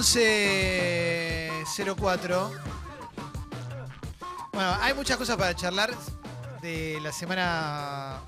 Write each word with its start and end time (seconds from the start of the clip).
11.04. 0.00 2.50
Bueno, 4.50 4.76
hay 4.80 4.94
muchas 4.94 5.18
cosas 5.18 5.36
para 5.36 5.54
charlar 5.54 5.94
de 6.62 6.98
la 7.02 7.12
semana 7.12 8.20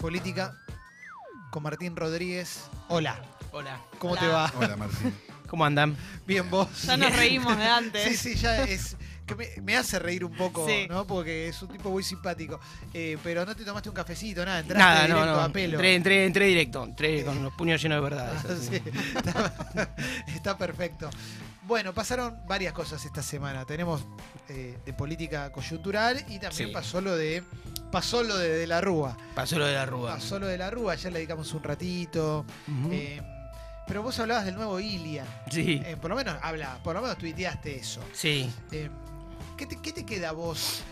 política 0.00 0.56
con 1.50 1.62
Martín 1.62 1.94
Rodríguez. 1.94 2.62
Hola, 2.88 3.20
Hola. 3.52 3.78
¿cómo 3.98 4.14
Hola. 4.14 4.20
te 4.22 4.28
va? 4.28 4.50
Hola, 4.56 4.76
Martín. 4.76 5.14
¿Cómo 5.46 5.66
andan? 5.66 5.94
Bien, 6.26 6.48
vos. 6.48 6.84
Ya 6.84 6.96
nos 6.96 7.14
reímos 7.14 7.54
de 7.58 7.66
antes. 7.66 8.08
Sí, 8.08 8.16
sí, 8.16 8.34
ya 8.40 8.62
es. 8.62 8.96
Que 9.30 9.34
me, 9.56 9.62
me 9.62 9.76
hace 9.76 9.98
reír 9.98 10.24
un 10.24 10.32
poco, 10.36 10.66
Sí. 10.68 10.86
¿no? 10.88 11.06
Porque 11.06 11.48
es 11.48 11.62
un 11.62 11.68
tipo 11.68 11.90
muy 11.90 12.02
simpático. 12.02 12.58
Eh, 12.92 13.16
pero 13.22 13.44
no 13.46 13.54
te 13.54 13.64
tomaste 13.64 13.88
un 13.88 13.94
cafecito, 13.94 14.44
nada, 14.44 14.60
entraste 14.60 14.78
Nada, 14.84 15.08
no, 15.08 15.14
directo 15.16 15.34
no. 15.36 15.40
a 15.42 15.48
pelo. 15.50 15.72
Entré, 15.74 15.94
entré, 15.94 16.24
entré 16.26 16.46
directo. 16.46 16.84
Entré 16.84 17.24
con 17.24 17.42
los 17.42 17.52
puños 17.54 17.80
llenos 17.82 17.96
de 17.96 18.02
verdades. 18.02 18.40
Ah, 18.50 18.56
sí, 18.60 18.82
está, 19.16 19.90
está 20.34 20.58
perfecto. 20.58 21.08
Bueno, 21.62 21.92
pasaron 21.94 22.36
varias 22.48 22.72
cosas 22.72 23.04
esta 23.04 23.22
semana. 23.22 23.64
Tenemos 23.64 24.04
eh, 24.48 24.76
de 24.84 24.92
política 24.92 25.52
coyuntural 25.52 26.16
y 26.28 26.38
también 26.40 26.68
Sí. 26.68 26.72
pasó 26.72 27.00
lo 27.00 27.16
de 27.16 27.44
pasó 27.92 28.22
lo 28.24 28.36
de, 28.36 28.48
de 28.50 28.66
la 28.66 28.80
Rúa. 28.80 29.16
Pasó 29.34 29.58
lo 29.58 29.66
de 29.66 29.74
la 29.74 29.86
Rúa. 29.86 30.14
Pasó 30.14 30.38
lo 30.40 30.46
de 30.46 30.58
la 30.58 30.70
Rúa, 30.70 30.94
ya 30.96 31.10
le 31.10 31.18
dedicamos 31.18 31.52
un 31.54 31.62
ratito. 31.62 32.44
Eh, 32.90 33.20
pero 33.86 34.02
vos 34.02 34.18
hablabas 34.18 34.44
del 34.44 34.54
nuevo 34.56 34.78
Ilia. 34.80 35.24
sí, 35.50 35.80
Eh, 35.84 35.96
por 36.00 36.10
lo 36.10 36.16
menos 36.16 36.36
habla, 36.42 36.78
por 36.82 36.94
lo 36.94 37.02
menos 37.02 37.18
tuiteaste 37.18 37.76
eso. 37.76 38.00
sí. 38.12 38.50
¿Qué, 39.60 39.66
te, 39.66 39.76
qué 39.76 39.92
te 39.92 40.04
queda 40.06 40.30
a 40.30 40.32
vos? 40.32 40.82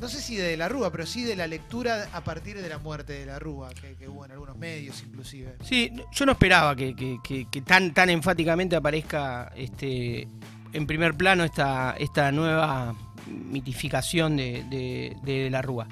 No 0.00 0.08
sé 0.08 0.20
si 0.20 0.36
de 0.36 0.56
la 0.56 0.68
Rúa, 0.68 0.90
pero 0.90 1.04
sí 1.06 1.24
de 1.24 1.36
la 1.36 1.46
lectura 1.46 2.08
a 2.12 2.22
partir 2.22 2.60
de 2.60 2.68
la 2.68 2.78
muerte 2.78 3.12
de 3.12 3.26
la 3.26 3.38
Rúa, 3.38 3.70
que, 3.74 3.96
que 3.96 4.08
hubo 4.08 4.24
en 4.24 4.30
algunos 4.32 4.56
medios 4.56 5.02
inclusive. 5.06 5.56
Sí, 5.62 5.90
yo 6.12 6.24
no 6.24 6.32
esperaba 6.32 6.74
que, 6.74 6.94
que- 6.96 7.18
que- 7.22 7.46
que 7.50 7.60
tan, 7.62 7.92
tan 7.92 8.08
enfáticamente 8.08 8.76
aparezca 8.76 9.52
este, 9.56 10.26
en 10.72 10.86
primer 10.86 11.14
plano 11.14 11.42
esta, 11.44 11.94
esta 11.98 12.30
nueva 12.32 12.94
mitificación 13.26 14.36
de, 14.36 14.64
de- 14.70 15.16
de 15.22 15.50
la 15.50 15.62
Rúa. 15.62 15.86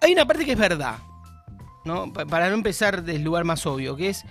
Hay 0.00 0.12
una 0.12 0.24
parte 0.26 0.44
que 0.44 0.52
es 0.52 0.58
verdad, 0.58 0.96
¿no? 1.84 2.12
Pa- 2.12 2.26
para 2.26 2.48
no 2.48 2.54
empezar 2.54 3.02
del 3.02 3.22
lugar 3.22 3.44
más 3.44 3.66
obvio, 3.66 3.96
que 3.96 4.10
es. 4.10 4.24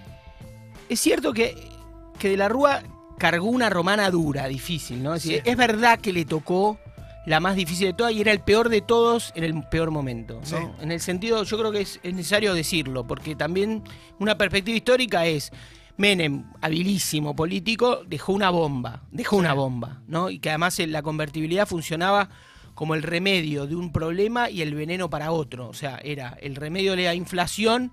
Es 0.89 1.01
cierto 1.01 1.33
que, 1.33 1.53
que 2.17 2.29
de 2.29 2.37
la 2.37 2.47
Rúa 2.47 2.81
cargó 3.17 3.47
una 3.47 3.69
romana 3.69 4.09
dura, 4.09 4.47
difícil, 4.47 5.03
¿no? 5.03 5.15
Es, 5.15 5.23
decir, 5.23 5.41
Sí. 5.43 5.49
es 5.51 5.57
verdad 5.57 5.99
que 5.99 6.13
le 6.13 6.23
tocó 6.23 6.79
la 7.27 7.39
más 7.41 7.55
difícil 7.57 7.87
de 7.87 7.93
todas 7.93 8.13
y 8.13 8.21
era 8.21 8.31
el 8.31 8.39
peor 8.39 8.69
de 8.69 8.81
todos 8.81 9.31
en 9.35 9.43
el 9.43 9.61
peor 9.67 9.91
momento. 9.91 10.41
En 10.81 10.91
el 10.91 11.01
sentido, 11.01 11.43
yo 11.43 11.57
creo 11.59 11.71
que 11.73 11.81
es, 11.81 11.99
es 12.01 12.13
necesario 12.13 12.53
decirlo, 12.53 13.05
porque 13.05 13.35
también 13.35 13.83
una 14.17 14.37
perspectiva 14.37 14.77
histórica 14.77 15.25
es. 15.25 15.51
Menem, 15.97 16.43
habilísimo 16.61 17.35
político, 17.35 18.03
dejó 18.07 18.31
una 18.31 18.49
bomba, 18.51 19.01
dejó 19.11 19.35
Sí. 19.37 19.39
una 19.41 19.53
bomba, 19.53 20.01
¿no? 20.07 20.29
Y 20.29 20.37
que 20.39 20.49
además 20.49 20.77
la 20.79 21.01
convertibilidad 21.01 21.67
funcionaba 21.67 22.29
como 22.75 22.93
el 22.93 23.01
remedio 23.01 23.65
de 23.65 23.75
un 23.75 23.91
problema 23.91 24.49
y 24.51 24.61
el 24.61 24.75
veneno 24.75 25.09
para 25.09 25.31
otro. 25.31 25.67
O 25.67 25.73
sea, 25.73 25.99
era 26.03 26.37
el 26.41 26.55
remedio 26.55 26.95
de 26.95 27.05
la 27.05 27.15
inflación 27.15 27.91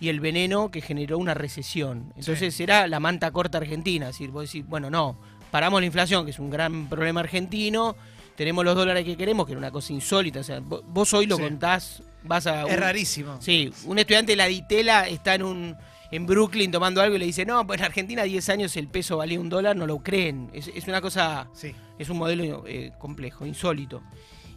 y 0.00 0.08
el 0.08 0.18
veneno 0.18 0.70
que 0.72 0.80
generó 0.80 1.16
una 1.16 1.32
recesión. 1.34 2.12
Entonces 2.16 2.58
era 2.58 2.88
la 2.88 2.98
manta 3.00 3.30
corta 3.30 3.58
argentina. 3.58 4.08
Es 4.08 4.16
decir, 4.16 4.30
vos 4.32 4.42
decís, 4.52 4.66
bueno, 4.68 4.90
no, 4.90 5.16
paramos 5.52 5.80
la 5.80 5.86
inflación, 5.86 6.24
que 6.24 6.32
es 6.32 6.40
un 6.40 6.50
gran 6.50 6.88
problema 6.88 7.20
argentino, 7.20 7.94
tenemos 8.38 8.64
los 8.64 8.76
dólares 8.76 9.04
que 9.04 9.16
queremos, 9.16 9.44
que 9.46 9.52
era 9.52 9.58
una 9.58 9.72
cosa 9.72 9.92
insólita. 9.92 10.38
O 10.40 10.44
sea, 10.44 10.60
vo- 10.60 10.82
vos 10.86 11.12
hoy 11.12 11.26
lo 11.26 11.36
Sí. 11.36 11.42
contás, 11.42 12.02
vas 12.22 12.46
a... 12.46 12.62
Es 12.62 12.70
un- 12.72 12.78
rarísimo. 12.80 13.36
Sí, 13.42 13.72
un 13.84 13.98
estudiante 13.98 14.32
de 14.32 14.36
la 14.36 14.46
Ditela 14.46 15.08
está 15.08 15.34
en 15.34 15.42
un 15.42 15.76
en 16.10 16.24
Brooklyn 16.24 16.70
tomando 16.70 17.02
algo 17.02 17.16
y 17.16 17.18
le 17.18 17.26
dice, 17.26 17.44
no, 17.44 17.66
pues 17.66 17.80
en 17.80 17.84
Argentina 17.86 18.22
10 18.22 18.48
años 18.48 18.74
el 18.78 18.88
peso 18.88 19.18
valía 19.18 19.38
un 19.38 19.50
dólar, 19.50 19.76
no 19.76 19.86
lo 19.86 19.98
creen. 19.98 20.48
Es, 20.54 20.68
es 20.68 20.86
una 20.88 21.02
cosa 21.02 21.48
Sí. 21.52 21.74
es 21.98 22.08
un 22.08 22.16
modelo 22.16 22.64
eh, 22.66 22.92
complejo, 22.98 23.44
insólito. 23.44 24.02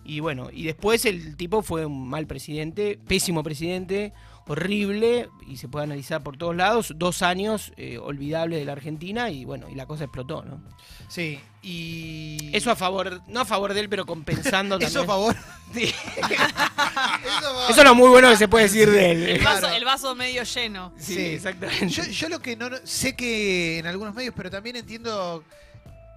Y 0.04 0.20
bueno, 0.20 0.50
y 0.52 0.64
después 0.64 1.06
el 1.06 1.36
tipo 1.38 1.62
fue 1.62 1.86
un 1.86 2.08
mal 2.10 2.26
presidente, 2.28 3.00
pésimo 3.08 3.44
presidente, 3.44 4.14
horrible, 4.48 5.30
y 5.48 5.58
se 5.58 5.68
puede 5.70 5.86
analizar 5.86 6.24
por 6.24 6.36
todos 6.38 6.56
lados, 6.56 6.94
dos 6.98 7.22
años 7.22 7.72
eh, 7.78 7.98
olvidables 8.00 8.60
de 8.60 8.66
la 8.66 8.72
Argentina, 8.74 9.30
y 9.30 9.46
bueno, 9.46 9.68
y 9.70 9.76
la 9.76 9.86
cosa 9.86 10.06
explotó, 10.06 10.44
¿no? 10.44 10.62
Sí, 11.08 11.40
y. 11.62 12.50
Eso 12.52 12.72
a 12.72 12.76
favor, 12.76 13.22
no 13.28 13.42
a 13.42 13.46
favor 13.46 13.74
de 13.74 13.80
él, 13.82 13.90
pero 13.90 14.06
compensando 14.06 14.76
Eso 14.80 15.04
a 15.04 15.06
también. 15.06 15.08
favor. 15.08 15.36
Sí. 15.72 15.84
Eso 16.18 16.34
a 16.34 17.40
favor. 17.42 17.72
Eso 17.72 17.80
es 17.82 17.88
lo 17.88 17.96
muy 17.96 18.10
bueno 18.10 18.30
que 18.30 18.36
se 18.38 18.48
puede 18.50 18.66
decir 18.66 18.90
de 18.90 19.12
él. 19.12 19.24
El 19.24 19.44
vaso, 19.44 19.60
Claro. 19.62 19.76
el 19.76 19.86
vaso 19.86 20.16
medio 20.16 20.44
lleno. 20.44 20.94
Sí, 20.98 21.14
Sí. 21.14 21.22
exactamente. 21.22 21.88
Yo, 21.90 22.04
yo 22.04 22.28
lo 22.30 22.40
que 22.42 22.58
no 22.58 22.70
no- 22.70 22.78
sé 22.84 23.16
que 23.16 23.80
en 23.80 23.88
algunos 23.88 24.14
medios, 24.14 24.34
pero 24.36 24.50
también 24.50 24.76
entiendo 24.76 25.44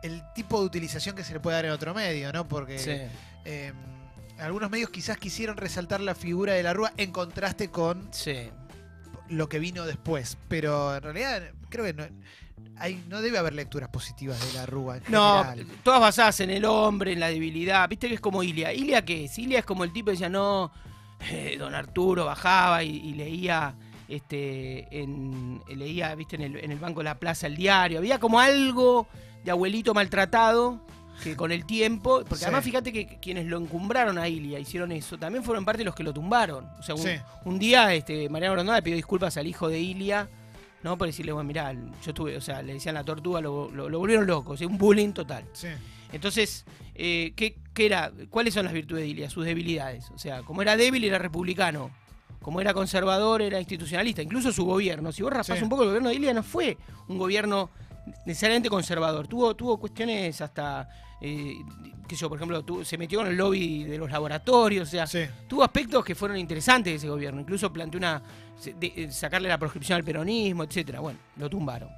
el 0.03 0.23
tipo 0.35 0.59
de 0.59 0.67
utilización 0.67 1.15
que 1.15 1.23
se 1.23 1.33
le 1.35 1.39
puede 1.41 1.57
dar 1.57 1.65
en 1.67 1.71
otro 1.71 1.95
medio, 1.95 2.33
¿no? 2.33 2.49
Porque 2.49 2.79
Sí. 2.81 2.91
Eh, 3.45 3.73
algunos 4.39 4.71
medios 4.71 4.91
quizás 4.91 5.17
quisieron 5.19 5.57
resaltar 5.57 6.01
la 6.01 6.15
figura 6.15 6.53
de 6.55 6.63
la 6.63 6.73
Rúa 6.73 6.93
en 6.97 7.13
contraste 7.13 7.71
con 7.71 8.09
Sí. 8.13 8.51
lo 9.29 9.49
que 9.49 9.59
vino 9.59 9.85
después. 9.87 10.37
Pero 10.49 10.97
en 10.97 11.03
realidad 11.03 11.43
creo 11.69 11.85
que 11.85 11.95
no, 11.95 12.05
hay, 12.79 13.03
no 13.09 13.21
debe 13.23 13.39
haber 13.39 13.55
lecturas 13.55 13.89
positivas 13.91 14.41
de 14.47 14.59
la 14.59 14.67
Rúa 14.67 14.97
en 14.97 15.03
No, 15.09 15.45
general. 15.45 15.67
todas 15.83 16.01
basadas 16.01 16.41
en 16.41 16.51
el 16.51 16.65
hombre, 16.65 17.13
en 17.13 17.21
la 17.21 17.29
debilidad. 17.29 17.89
Viste 17.89 18.09
que 18.09 18.15
es 18.15 18.21
como 18.21 18.43
Ilia. 18.43 18.73
¿Ilia 18.73 19.05
qué 19.05 19.25
es? 19.27 19.39
Ilia 19.39 19.61
es 19.61 19.65
como 19.65 19.85
el 19.85 19.93
tipo 19.93 20.07
que 20.07 20.13
decía, 20.13 20.29
no, 20.29 20.73
eh, 21.31 21.57
don 21.59 21.75
Arturo 21.75 22.25
bajaba 22.27 22.83
y, 22.83 22.97
y 22.97 23.15
leía, 23.15 23.75
este, 24.09 24.89
en, 25.01 25.63
leía, 25.69 26.15
viste, 26.17 26.37
en 26.37 26.43
el, 26.43 26.57
en 26.57 26.73
el 26.73 26.79
banco 26.79 27.01
de 27.01 27.05
la 27.05 27.19
plaza 27.19 27.47
el 27.47 27.57
diario. 27.57 27.99
Había 27.99 28.19
como 28.19 28.41
algo 28.41 29.07
de 29.45 29.51
abuelito 29.53 29.95
maltratado 29.95 30.81
que 31.23 31.37
con 31.37 31.53
el 31.53 31.65
tiempo, 31.65 32.19
porque 32.21 32.37
Sí. 32.37 32.45
además 32.45 32.65
fíjate 32.65 32.93
que 32.93 33.19
quienes 33.21 33.47
lo 33.47 33.59
encumbraron 33.59 34.19
a 34.19 34.29
Ilia, 34.29 34.59
hicieron 34.59 34.93
eso, 34.93 35.19
también 35.19 35.45
fueron 35.45 35.65
parte 35.65 35.79
de 35.79 35.85
los 35.85 35.95
que 35.95 36.03
lo 36.03 36.13
tumbaron. 36.13 36.67
O 36.79 36.83
sea, 36.83 36.95
un, 36.95 37.03
Sí. 37.03 37.11
un 37.45 37.59
día 37.59 37.95
este, 37.95 38.29
Mariano 38.29 38.55
Grondona 38.55 38.77
le 38.79 38.83
pidió 38.83 38.97
disculpas 38.97 39.37
al 39.37 39.47
hijo 39.47 39.69
de 39.69 39.79
Ilia, 39.81 40.29
¿no? 40.83 40.99
Por 40.99 41.07
decirle, 41.07 41.33
bueno, 41.33 41.47
mirá, 41.47 41.73
yo 41.73 41.81
estuve, 42.07 42.37
o 42.37 42.41
sea, 42.41 42.63
le 42.63 42.75
decían 42.75 42.95
la 42.95 43.05
tortuga, 43.05 43.41
lo, 43.41 43.71
lo- 43.71 43.89
lo 43.89 43.99
volvieron 43.99 44.27
loco, 44.27 44.53
o 44.53 44.57
sea, 44.57 44.67
un 44.67 44.77
bullying 44.77 45.13
total. 45.13 45.45
Sí. 45.53 45.69
Entonces, 46.13 46.65
eh, 46.95 47.33
¿qué, 47.37 47.57
qué 47.73 47.87
era? 47.87 48.13
¿cuáles 48.31 48.55
son 48.55 48.65
las 48.65 48.73
virtudes 48.75 49.03
de 49.03 49.09
Ilia? 49.09 49.31
Sus 49.31 49.45
debilidades. 49.45 50.11
O 50.15 50.19
sea, 50.19 50.43
como 50.43 50.63
era 50.63 50.77
débil, 50.77 51.03
era 51.05 51.19
republicano. 51.19 51.91
Como 52.41 52.61
era 52.61 52.75
conservador, 52.75 53.41
era 53.41 53.59
institucionalista. 53.59 54.21
Incluso 54.23 54.53
su 54.53 54.65
gobierno. 54.67 55.11
Si 55.13 55.23
vos 55.23 55.33
raspás 55.33 55.63
un 55.63 55.71
poco, 55.71 55.83
el 55.83 55.89
gobierno 55.89 56.11
de 56.11 56.15
Ilia 56.17 56.35
no 56.35 56.43
fue 56.43 56.77
un 57.09 57.17
gobierno 57.17 57.71
necesariamente 58.27 58.69
conservador. 58.69 59.27
Tuvo, 59.29 59.55
tuvo 59.55 59.79
cuestiones 59.79 60.41
hasta, 60.41 60.89
eh, 61.21 61.57
qué 62.09 62.15
sé 62.17 62.21
yo, 62.23 62.29
por 62.29 62.39
ejemplo, 62.39 62.85
se 62.85 62.99
metió 62.99 63.19
con 63.21 63.29
el 63.29 63.37
lobby 63.37 63.85
de 63.85 63.99
los 63.99 64.11
laboratorios. 64.11 64.89
O 64.89 64.91
sea, 64.91 65.07
Sí. 65.07 65.25
tuvo 65.49 65.63
aspectos 65.65 66.05
que 66.05 66.15
fueron 66.15 66.37
interesantes 66.37 66.93
de 66.93 66.97
ese 66.97 67.09
gobierno. 67.09 67.41
Incluso 67.41 67.73
planteó 67.73 67.99
una 67.99 68.23
de- 68.65 68.93
eh, 68.97 69.11
sacarle 69.13 69.49
la 69.49 69.59
proscripción 69.59 69.97
al 69.97 70.05
peronismo, 70.05 70.65
etcétera. 70.65 71.01
Bueno, 71.01 71.19
lo 71.37 71.49
tumbaron. 71.51 71.91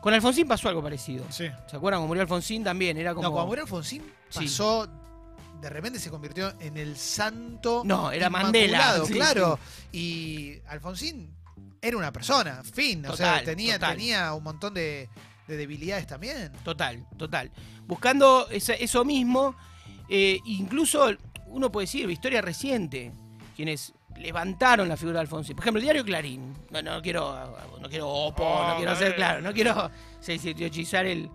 Con 0.00 0.14
Alfonsín 0.14 0.46
pasó 0.46 0.68
algo 0.68 0.82
parecido. 0.82 1.24
Sí. 1.30 1.46
¿Se 1.66 1.76
acuerdan? 1.76 1.98
Cuando 2.00 2.06
murió 2.08 2.22
Alfonsín 2.22 2.62
también 2.62 2.96
era 2.96 3.12
como. 3.14 3.24
No, 3.26 3.32
cuando 3.32 3.48
murió 3.48 3.64
Alfonsín 3.64 4.02
Sí. 4.28 4.40
pasó. 4.40 4.88
De 5.60 5.70
repente 5.70 5.98
se 5.98 6.10
convirtió 6.10 6.52
en 6.60 6.76
el 6.76 6.96
santo. 6.98 7.82
No, 7.84 8.12
era 8.12 8.28
Mandela, 8.28 9.02
sí, 9.06 9.14
claro. 9.14 9.58
Y 9.90 10.58
Alfonsín 10.68 11.34
era 11.80 11.96
una 11.96 12.12
persona, 12.12 12.62
fin. 12.62 13.04
o 13.06 13.16
sea, 13.16 13.42
tenía, 13.42 13.74
total. 13.78 13.96
tenía 13.96 14.34
un 14.34 14.44
montón 14.44 14.74
de, 14.74 15.08
de 15.46 15.56
debilidades 15.56 16.06
también. 16.06 16.52
Total, 16.64 17.04
total. 17.16 17.50
Buscando 17.86 18.48
esa- 18.50 18.74
eso 18.74 19.04
mismo, 19.04 19.54
eh, 20.08 20.40
incluso 20.44 21.08
uno 21.48 21.70
puede 21.70 21.84
decir, 21.86 22.08
historia 22.10 22.40
reciente, 22.42 23.12
quienes 23.54 23.92
levantaron 24.16 24.88
la 24.88 24.96
figura 24.96 25.18
de 25.18 25.20
Alfonsín. 25.22 25.54
Por 25.54 25.62
ejemplo, 25.64 25.78
el 25.78 25.84
diario 25.84 26.04
Clarín. 26.04 26.54
No, 26.70 26.82
no 26.82 27.02
quiero, 27.02 27.56
no 27.80 27.88
quiero 27.88 28.08
opo, 28.08 28.42
Oh, 28.44 28.68
no 28.70 28.76
quiero 28.76 28.92
hacer, 28.92 29.12
eh. 29.12 29.14
claro, 29.14 29.40
no 29.42 29.52
quiero 29.52 29.90
sí, 30.20 30.38
teorizar 30.38 31.06
el, 31.06 31.30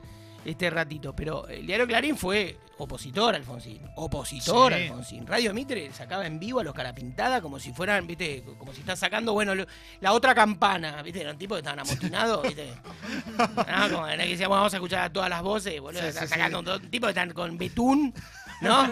este 0.46 0.70
ratito, 0.70 1.16
pero 1.16 1.48
el 1.48 1.66
diario 1.68 1.86
Clarín 1.88 2.18
fue 2.18 2.58
opositor 2.78 3.36
a 3.36 3.38
Alfonsín, 3.38 3.80
opositor 3.96 4.74
Sí. 4.74 4.80
a 4.80 4.84
Alfonsín. 4.84 5.28
Radio 5.28 5.54
Mitre 5.54 5.92
sacaba 5.94 6.26
en 6.26 6.40
vivo 6.40 6.60
a 6.62 6.64
los 6.64 6.74
Carapintada 6.74 7.40
como 7.40 7.60
si 7.60 7.72
fueran, 7.74 8.08
viste, 8.08 8.44
como 8.58 8.74
si 8.74 8.80
está 8.80 8.96
sacando, 8.96 9.34
bueno, 9.34 9.54
lo- 9.54 9.68
la 10.00 10.14
otra 10.14 10.34
campana, 10.34 11.02
viste, 11.04 11.22
eran 11.22 11.38
tipos 11.38 11.58
que 11.58 11.60
estaban 11.60 11.80
amotinados, 11.80 12.42
viste. 12.44 12.74
Ah, 13.68 13.88
como 13.92 14.06
que 14.08 14.18
decíamos, 14.18 14.58
vamos 14.58 14.74
a 14.74 14.78
escuchar 14.78 15.04
a 15.04 15.14
todas 15.14 15.30
las 15.30 15.42
voces, 15.44 15.80
boludo, 15.80 16.02
Sí, 16.02 16.08
están 16.08 16.28
sí, 16.28 16.34
sacando 16.34 16.64
todo- 16.64 16.80
tipos 16.80 17.08
que 17.08 17.12
están 17.12 17.32
con 17.34 17.58
betún, 17.58 18.14
¿no? 18.62 18.90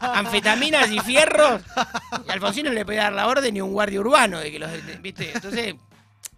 Anfetaminas 0.00 0.90
y 0.90 0.98
fierros. 1.00 1.62
Y 2.26 2.30
Alfonsín 2.30 2.64
no 2.66 2.72
le 2.72 2.84
podía 2.84 3.04
dar 3.04 3.12
la 3.12 3.26
orden 3.28 3.54
ni 3.54 3.60
un 3.60 3.72
guardia 3.72 4.00
urbano 4.00 4.38
de 4.40 4.50
que 4.50 4.58
los, 4.58 4.70
viste, 5.00 5.30
entonces 5.32 5.74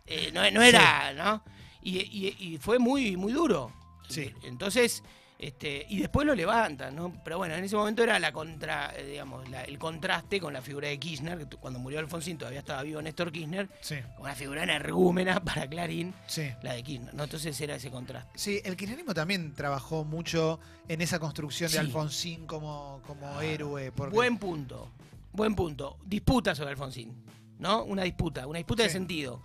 eh, 0.06 0.30
no, 0.32 0.48
no 0.50 0.62
era, 0.62 1.12
¿no? 1.14 1.42
Y, 1.82 1.98
y- 1.98 2.36
y 2.38 2.58
fue 2.58 2.78
muy, 2.78 3.16
muy 3.16 3.32
duro. 3.32 3.72
Sí. 4.10 4.32
Entonces, 4.44 5.02
Este, 5.42 5.86
y 5.88 6.00
después 6.00 6.26
lo 6.26 6.34
levantan, 6.34 6.94
¿no? 6.94 7.14
Pero 7.24 7.38
bueno, 7.38 7.54
en 7.54 7.64
ese 7.64 7.74
momento 7.74 8.02
era 8.02 8.18
la 8.18 8.30
contra, 8.30 8.92
eh, 8.94 9.06
digamos, 9.06 9.48
la- 9.48 9.62
el 9.64 9.78
contraste 9.78 10.38
con 10.38 10.52
la 10.52 10.60
figura 10.60 10.88
de 10.88 10.98
Kirchner, 11.00 11.48
que 11.48 11.56
cuando 11.56 11.78
murió 11.78 11.98
Alfonsín 11.98 12.36
todavía 12.36 12.58
estaba 12.60 12.82
vivo 12.82 13.00
Néstor 13.00 13.32
Kirchner, 13.32 13.66
Sí, 13.80 13.94
una 14.18 14.34
figura 14.34 14.64
energúmena 14.64 15.40
para 15.64 15.66
Clarín, 15.66 16.12
sí. 16.26 16.50
la 16.62 16.74
de 16.74 16.82
Kirchner, 16.82 17.14
¿no? 17.14 17.24
Entonces 17.24 17.58
era 17.58 17.74
ese 17.76 17.90
contraste. 17.90 18.30
Sí, 18.38 18.60
el 18.62 18.76
kirchnerismo 18.76 19.14
también 19.14 19.54
trabajó 19.54 20.04
mucho 20.04 20.60
en 20.88 21.00
esa 21.00 21.18
construcción 21.18 21.70
Sí. 21.70 21.76
de 21.76 21.80
Alfonsín 21.80 22.46
como, 22.46 23.00
como 23.06 23.40
héroe. 23.40 23.92
Porque, 23.92 24.14
Buen 24.14 24.36
punto, 24.36 24.90
buen 25.32 25.54
punto. 25.54 25.96
Disputa 26.04 26.54
sobre 26.54 26.72
Alfonsín, 26.72 27.14
¿no? 27.58 27.84
Una 27.84 28.02
disputa, 28.02 28.46
una 28.46 28.58
disputa 28.58 28.82
de 28.82 28.90
sentido. 28.90 29.42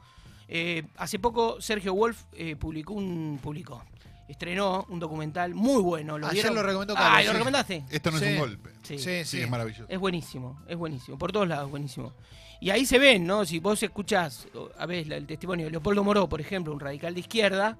Eh, 0.49 0.83
hace 0.97 1.19
poco 1.19 1.61
Sergio 1.61 1.93
Wolf 1.93 2.25
eh, 2.33 2.57
publicó 2.57 2.93
un 2.95 3.39
publicó, 3.41 3.81
estrenó 4.27 4.85
un 4.89 4.99
documental 4.99 5.53
muy 5.53 5.81
bueno. 5.81 6.17
¿Lo 6.17 6.25
Ayer 6.27 6.35
vieron? 6.43 6.55
lo 6.55 6.63
recomendó 6.63 6.93
Ah, 6.97 7.01
Carlos, 7.01 7.17
¿lo 7.25 7.31
sí. 7.31 7.33
recomendaste? 7.33 7.83
Esto 7.91 8.11
no 8.11 8.17
Sí. 8.19 8.25
es 8.25 8.31
un 8.31 8.37
golpe. 8.39 8.69
Sí. 8.83 8.97
Sí, 8.97 9.03
Sí, 9.03 9.25
sí. 9.25 9.41
es 9.41 9.49
maravilloso. 9.49 9.85
Es 9.87 9.99
buenísimo, 9.99 10.61
es 10.67 10.77
buenísimo. 10.77 11.17
Por 11.17 11.31
todos 11.31 11.47
lados, 11.47 11.69
buenísimo. 11.69 12.13
Y 12.61 12.69
ahí 12.69 12.85
se 12.85 12.97
ven, 12.99 13.27
¿no? 13.27 13.45
Si 13.45 13.59
vos 13.59 13.81
escuchás, 13.83 14.47
a 14.79 14.85
ver, 14.85 15.11
el 15.11 15.27
testimonio 15.27 15.65
de 15.65 15.71
Leopoldo 15.71 16.03
Moró, 16.03 16.27
por 16.29 16.39
ejemplo, 16.41 16.73
un 16.73 16.79
radical 16.79 17.13
de 17.13 17.19
izquierda, 17.19 17.77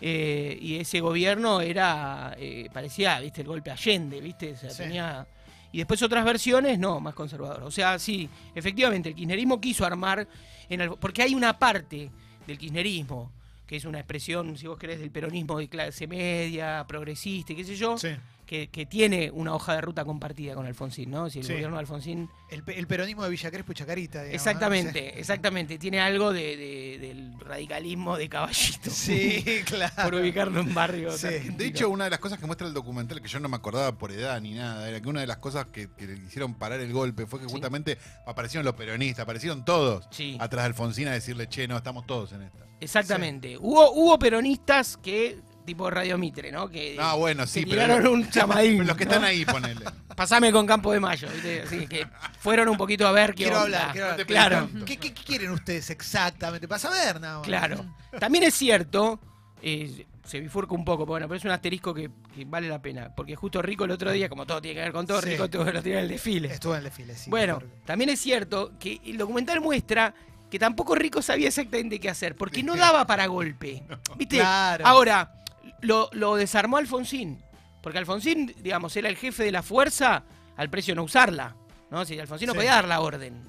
eh, 0.00 0.58
y 0.60 0.76
ese 0.76 1.00
gobierno 1.00 1.60
era, 1.62 2.34
eh, 2.38 2.68
parecía, 2.72 3.18
viste, 3.20 3.40
el 3.40 3.46
golpe 3.48 3.70
Allende, 3.70 4.20
viste, 4.20 4.52
o 4.52 4.56
sea, 4.56 4.70
Sí. 4.70 4.78
tenía... 4.82 5.26
Y 5.72 5.78
después 5.78 6.00
otras 6.02 6.24
versiones, 6.24 6.78
no, 6.78 7.00
más 7.00 7.14
conservador. 7.14 7.62
O 7.62 7.70
sea, 7.70 7.98
sí, 7.98 8.28
efectivamente, 8.54 9.08
el 9.10 9.14
kirchnerismo 9.14 9.60
quiso 9.60 9.84
armar, 9.84 10.26
en 10.68 10.80
algo- 10.80 10.96
porque 10.96 11.22
hay 11.22 11.34
una 11.34 11.58
parte 11.58 12.10
del 12.46 12.58
kirchnerismo, 12.58 13.32
que 13.66 13.76
es 13.76 13.84
una 13.84 13.98
expresión, 13.98 14.56
si 14.56 14.66
vos 14.66 14.78
querés, 14.78 15.00
del 15.00 15.10
peronismo 15.10 15.58
de 15.58 15.68
clase 15.68 16.06
media, 16.06 16.84
progresista, 16.86 17.52
y 17.52 17.56
qué 17.56 17.64
sé 17.64 17.76
yo, 17.76 17.98
Sí. 17.98 18.10
Que, 18.46 18.68
que 18.68 18.86
tiene 18.86 19.30
una 19.32 19.54
hoja 19.54 19.74
de 19.74 19.80
ruta 19.80 20.04
compartida 20.04 20.54
con 20.54 20.66
Alfonsín, 20.66 21.10
¿no? 21.10 21.28
Si 21.28 21.40
el 21.40 21.44
Sí. 21.44 21.52
gobierno 21.52 21.76
de 21.76 21.80
Alfonsín. 21.80 22.30
El, 22.48 22.62
el 22.68 22.86
peronismo 22.86 23.24
de 23.24 23.30
Villa 23.30 23.50
Crespo 23.50 23.72
y 23.72 23.74
Chacarita. 23.74 24.22
digamos, 24.22 24.30
¿no? 24.30 24.34
exactamente, 24.50 25.18
exactamente. 25.18 25.78
Tiene 25.78 26.00
algo 26.00 26.32
de, 26.32 26.56
de- 26.56 26.98
del 27.00 27.40
radicalismo 27.40 28.16
de 28.16 28.28
caballito. 28.28 28.88
Sí, 28.90 29.44
claro. 29.66 29.92
Por 30.04 30.14
ubicarlo 30.14 30.60
en 30.60 30.72
barrios. 30.72 31.16
Sí. 31.18 31.26
argentinos. 31.26 31.58
De 31.58 31.66
hecho, 31.66 31.90
una 31.90 32.04
de 32.04 32.10
las 32.10 32.20
cosas 32.20 32.38
que 32.38 32.46
muestra 32.46 32.66
el 32.68 32.72
documental, 32.74 33.20
que 33.20 33.28
yo 33.28 33.40
no 33.40 33.48
me 33.48 33.56
acordaba 33.56 33.92
por 33.98 34.12
edad 34.12 34.40
ni 34.40 34.52
nada, 34.54 34.88
era 34.88 35.00
que 35.00 35.08
una 35.08 35.20
de 35.20 35.26
las 35.26 35.38
cosas 35.38 35.66
que, 35.66 35.88
que 35.96 36.06
le 36.06 36.14
hicieron 36.14 36.54
parar 36.54 36.80
el 36.80 36.92
golpe 36.92 37.26
fue 37.26 37.40
que 37.40 37.46
Sí. 37.46 37.52
justamente 37.52 37.98
aparecieron 38.26 38.64
los 38.64 38.74
peronistas, 38.74 39.24
aparecieron 39.24 39.64
todos 39.64 40.06
Sí. 40.10 40.36
atrás 40.40 40.62
de 40.64 40.66
Alfonsín 40.68 41.08
a 41.08 41.12
decirle, 41.12 41.48
che, 41.48 41.66
no, 41.66 41.76
estamos 41.76 42.06
todos 42.06 42.32
en 42.32 42.42
esta. 42.42 42.58
Exactamente. 42.78 43.56
Hubo, 43.58 43.90
hubo 43.92 44.18
peronistas 44.18 44.96
que, 44.98 45.38
tipo 45.66 45.90
Radio 45.90 46.16
Mitre, 46.16 46.50
¿no? 46.52 46.68
Que, 46.70 46.96
Ah, 46.98 47.14
bueno, 47.14 47.42
que 47.42 47.48
sí, 47.48 47.66
pero 47.66 47.82
tiraron 47.82 48.06
un 48.06 48.30
chamadín. 48.30 48.86
los 48.86 48.96
que 48.96 49.04
¿no? 49.04 49.10
están 49.10 49.24
ahí, 49.24 49.44
ponele. 49.44 49.84
Pasame 50.16 50.50
con 50.52 50.66
Campo 50.66 50.92
de 50.92 51.00
Mayo, 51.00 51.28
¿viste? 51.30 51.62
Así 51.62 51.86
que 51.86 52.06
fueron 52.38 52.68
un 52.70 52.76
poquito 52.78 53.06
a 53.06 53.12
ver 53.12 53.34
qué 53.34 53.44
Quiero 53.44 53.62
onda. 53.64 53.90
hablar, 53.90 53.92
quiero 53.92 54.10
hablar. 54.12 54.26
Claro. 54.26 54.68
¿Qué, 54.86 54.96
qué- 54.96 55.12
qué 55.12 55.22
quieren 55.24 55.50
ustedes 55.50 55.90
exactamente? 55.90 56.66
Para 56.66 56.78
saber 56.78 57.20
nada 57.20 57.38
más. 57.38 57.46
Claro. 57.46 57.84
También 58.18 58.44
es 58.44 58.54
cierto, 58.54 59.20
eh, 59.60 60.06
se 60.24 60.40
bifurca 60.40 60.74
un 60.74 60.84
poco, 60.84 61.04
pero 61.04 61.12
bueno, 61.12 61.28
pero 61.28 61.36
es 61.38 61.44
un 61.44 61.50
asterisco 61.50 61.92
que, 61.92 62.10
que 62.34 62.44
vale 62.46 62.68
la 62.68 62.80
pena. 62.80 63.12
Porque 63.14 63.36
justo 63.36 63.60
Rico 63.60 63.84
el 63.84 63.90
otro 63.90 64.10
día, 64.10 64.28
como 64.30 64.46
todo 64.46 64.62
tiene 64.62 64.76
que 64.76 64.80
ver 64.84 64.92
con 64.92 65.06
todo, 65.06 65.20
Sí. 65.20 65.30
Rico 65.30 65.48
que 65.50 65.58
lo 65.58 65.82
tirar 65.82 65.98
en 65.98 66.04
el 66.04 66.08
desfile. 66.08 66.48
Estuvo 66.48 66.72
en 66.72 66.78
el 66.78 66.84
desfile, 66.84 67.14
sí. 67.14 67.28
bueno, 67.28 67.62
también 67.84 68.08
es 68.10 68.18
cierto 68.20 68.72
que 68.78 69.00
el 69.04 69.18
documental 69.18 69.60
muestra 69.60 70.14
que 70.50 70.58
tampoco 70.60 70.94
Rico 70.94 71.20
sabía 71.22 71.48
exactamente 71.48 71.98
qué 72.00 72.08
hacer, 72.08 72.36
porque 72.36 72.62
no 72.62 72.74
daba 72.76 73.06
para 73.06 73.26
golpe. 73.26 73.82
¿Viste? 74.16 74.36
Claro. 74.38 74.86
Ahora, 74.86 75.42
lo, 75.82 76.08
lo 76.12 76.36
desarmó 76.36 76.76
Alfonsín. 76.76 77.42
Porque 77.82 77.98
Alfonsín, 77.98 78.54
digamos, 78.62 78.96
era 78.96 79.08
el 79.08 79.16
jefe 79.16 79.44
de 79.44 79.52
la 79.52 79.62
fuerza 79.62 80.24
al 80.56 80.70
precio 80.70 80.92
de 80.92 80.96
no 80.96 81.04
usarla. 81.04 81.56
¿no? 81.90 82.04
Si 82.04 82.18
Alfonsín 82.18 82.48
no 82.48 82.54
podía 82.54 82.72
dar 82.74 82.88
la 82.88 83.00
orden. 83.00 83.42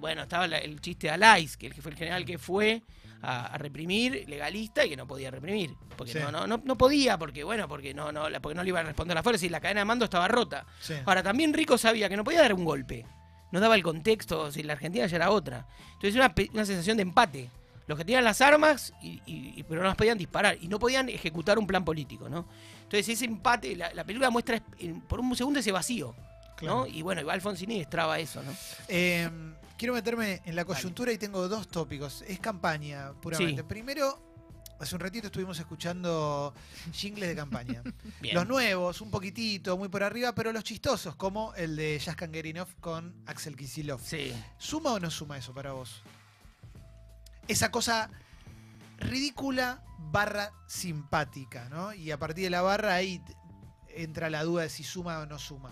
Bueno, 0.00 0.22
estaba 0.22 0.46
el 0.46 0.80
chiste 0.80 1.06
de 1.08 1.12
Alais, 1.12 1.56
que 1.56 1.70
fue 1.72 1.92
el 1.92 1.96
general 1.96 2.24
que 2.24 2.38
fue 2.38 2.82
a, 3.22 3.46
a 3.46 3.58
reprimir, 3.58 4.24
legalista, 4.28 4.84
y 4.84 4.90
que 4.90 4.96
no 4.96 5.06
podía 5.06 5.30
reprimir. 5.30 5.74
Porque 5.96 6.12
Sí. 6.12 6.18
no, 6.18 6.30
no, 6.32 6.46
no, 6.46 6.60
no 6.64 6.76
podía, 6.76 7.16
porque 7.18 7.44
bueno, 7.44 7.68
porque 7.68 7.94
no, 7.94 8.10
no, 8.12 8.26
porque 8.42 8.54
no 8.56 8.62
le 8.62 8.68
iba 8.70 8.80
a 8.80 8.84
responder 8.84 9.14
la 9.14 9.22
fuerza 9.22 9.46
y 9.46 9.48
la 9.48 9.60
cadena 9.60 9.80
de 9.82 9.84
mando 9.84 10.04
estaba 10.06 10.26
rota. 10.28 10.66
Sí. 10.80 10.94
Ahora, 11.06 11.22
también 11.22 11.52
Rico 11.54 11.78
sabía 11.78 12.08
que 12.08 12.16
no 12.16 12.24
podía 12.24 12.40
dar 12.42 12.54
un 12.54 12.64
golpe. 12.64 13.06
No 13.52 13.60
daba 13.60 13.76
el 13.76 13.82
contexto, 13.84 14.50
si 14.50 14.64
la 14.64 14.72
Argentina 14.72 15.06
ya 15.06 15.16
era 15.16 15.30
otra. 15.30 15.66
Entonces 15.94 16.16
una, 16.16 16.34
una 16.52 16.64
sensación 16.66 16.96
de 16.96 17.02
empate. 17.04 17.50
Los 17.86 17.98
que 17.98 18.04
tenían 18.04 18.24
las 18.24 18.40
armas, 18.40 18.92
y, 19.02 19.62
pero 19.64 19.82
no 19.82 19.88
las 19.88 19.96
podían 19.96 20.16
disparar. 20.16 20.56
Y 20.60 20.68
no 20.68 20.78
podían 20.78 21.08
ejecutar 21.08 21.58
un 21.58 21.66
plan 21.66 21.84
político, 21.84 22.28
¿no? 22.28 22.48
Entonces 22.84 23.08
ese 23.08 23.24
empate, 23.26 23.76
la, 23.76 23.92
la 23.92 24.04
película 24.04 24.30
muestra 24.30 24.62
en- 24.78 25.00
por 25.02 25.20
un 25.20 25.34
segundo 25.36 25.60
ese 25.60 25.72
vacío. 25.72 26.14
Claro. 26.56 26.80
¿no? 26.80 26.86
Y 26.86 27.02
bueno, 27.02 27.20
y 27.20 27.28
Alfonsín 27.28 27.70
y 27.72 27.78
destraba 27.78 28.18
eso, 28.18 28.42
¿no? 28.42 28.52
Eh, 28.88 29.28
quiero 29.76 29.92
meterme 29.92 30.40
en 30.44 30.54
la 30.56 30.64
coyuntura 30.64 31.12
y 31.12 31.18
tengo 31.18 31.46
dos 31.48 31.68
tópicos. 31.68 32.22
Es 32.28 32.38
campaña, 32.38 33.12
puramente. 33.20 33.62
Sí. 33.62 33.68
Primero, 33.68 34.22
hace 34.78 34.94
un 34.94 35.00
ratito 35.00 35.26
estuvimos 35.26 35.58
escuchando 35.58 36.54
jingles 36.92 37.28
de 37.30 37.34
campaña. 37.36 37.82
Bien. 38.20 38.34
Los 38.36 38.46
nuevos, 38.46 39.00
un 39.00 39.10
poquitito, 39.10 39.76
muy 39.76 39.88
por 39.88 40.04
arriba, 40.04 40.32
pero 40.34 40.52
los 40.52 40.62
chistosos, 40.64 41.16
como 41.16 41.52
el 41.54 41.74
de 41.76 42.00
Jaskan 42.02 42.32
Gerinov 42.32 42.68
con 42.80 43.14
Axel 43.26 43.56
Kisilov. 43.56 44.00
Sí. 44.00 44.32
¿Suma 44.56 44.92
o 44.92 45.00
no 45.00 45.10
suma 45.10 45.36
eso 45.36 45.52
para 45.52 45.72
vos? 45.72 46.02
Esa 47.48 47.70
cosa 47.70 48.10
ridícula 48.98 49.82
barra 49.98 50.52
simpática, 50.66 51.68
¿no? 51.68 51.92
Y 51.94 52.10
a 52.10 52.18
partir 52.18 52.44
de 52.44 52.50
la 52.50 52.62
barra 52.62 52.94
ahí 52.94 53.20
entra 53.88 54.30
la 54.30 54.42
duda 54.44 54.62
de 54.62 54.68
si 54.68 54.84
suma 54.84 55.18
o 55.20 55.26
no 55.26 55.38
suma. 55.38 55.70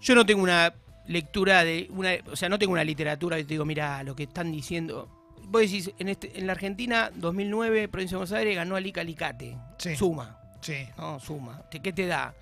Yo 0.00 0.14
no 0.14 0.26
tengo 0.26 0.42
una 0.42 0.74
lectura 1.06 1.64
de 1.64 1.88
una, 1.90 2.10
o 2.30 2.36
sea, 2.36 2.48
no 2.48 2.58
tengo 2.58 2.72
una 2.72 2.84
literatura 2.84 3.36
que 3.36 3.44
te 3.44 3.54
digo, 3.54 3.64
mira, 3.64 4.02
lo 4.02 4.14
que 4.14 4.24
están 4.24 4.52
diciendo. 4.52 5.08
Vos 5.46 5.62
decís, 5.62 5.90
en, 5.98 6.08
este, 6.08 6.38
en 6.38 6.46
la 6.46 6.52
Argentina, 6.52 7.10
2009, 7.14 7.88
Provincia 7.88 8.16
de 8.16 8.18
Buenos 8.18 8.32
Aires 8.32 8.56
ganó 8.56 8.76
Alica 8.76 9.00
Alicate. 9.02 9.56
Sí. 9.78 9.96
Suma. 9.96 10.38
Sí. 10.60 10.86
No, 10.96 11.20
suma. 11.20 11.62
¿Te- 11.70 11.80
¿Qué 11.80 11.92
te 11.92 12.06
da? 12.06 12.34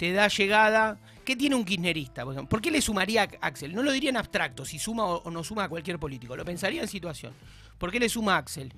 Te 0.00 0.14
da 0.14 0.28
llegada. 0.28 0.98
¿Qué 1.26 1.36
tiene 1.36 1.54
un 1.56 1.62
kirchnerista? 1.66 2.24
Por, 2.24 2.62
qué 2.62 2.70
le 2.70 2.80
sumaría 2.80 3.24
a 3.24 3.46
Axel? 3.46 3.74
No 3.74 3.82
lo 3.82 3.92
diría 3.92 4.08
en 4.08 4.16
abstracto, 4.16 4.64
si 4.64 4.78
suma 4.78 5.04
o, 5.04 5.30
no 5.30 5.44
suma 5.44 5.64
a 5.64 5.68
cualquier 5.68 5.98
político. 5.98 6.34
Lo 6.34 6.42
pensaría 6.46 6.80
en 6.80 6.88
situación. 6.88 7.34
¿Por 7.76 7.90
qué 7.92 8.00
le 8.00 8.08
suma 8.08 8.36
a 8.36 8.38
Axel? 8.38 8.72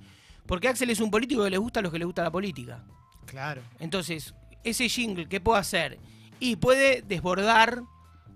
Porque 0.45 0.67
Axel 0.67 0.89
es 0.89 0.99
un 0.99 1.09
político 1.09 1.45
que 1.45 1.49
le 1.49 1.57
gusta 1.57 1.79
a 1.79 1.83
los 1.83 1.93
que 1.93 1.97
le 1.99 2.03
gusta 2.03 2.23
la 2.23 2.31
política. 2.31 2.83
Claro. 3.25 3.61
Entonces, 3.79 4.35
ese 4.65 4.89
jingle, 4.89 5.29
¿qué 5.29 5.39
puede 5.39 5.61
hacer? 5.61 5.97
Y 6.41 6.57
puede 6.57 7.01
desbordar 7.03 7.83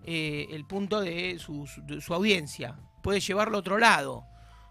eh, 0.06 0.48
el 0.52 0.64
punto 0.64 1.02
de 1.02 1.40
su- 1.40 1.68
de 1.84 2.00
su 2.00 2.14
audiencia. 2.14 2.80
Puede 3.04 3.20
llevarlo 3.20 3.58
a 3.58 3.60
otro 3.60 3.78
lado. 3.78 4.24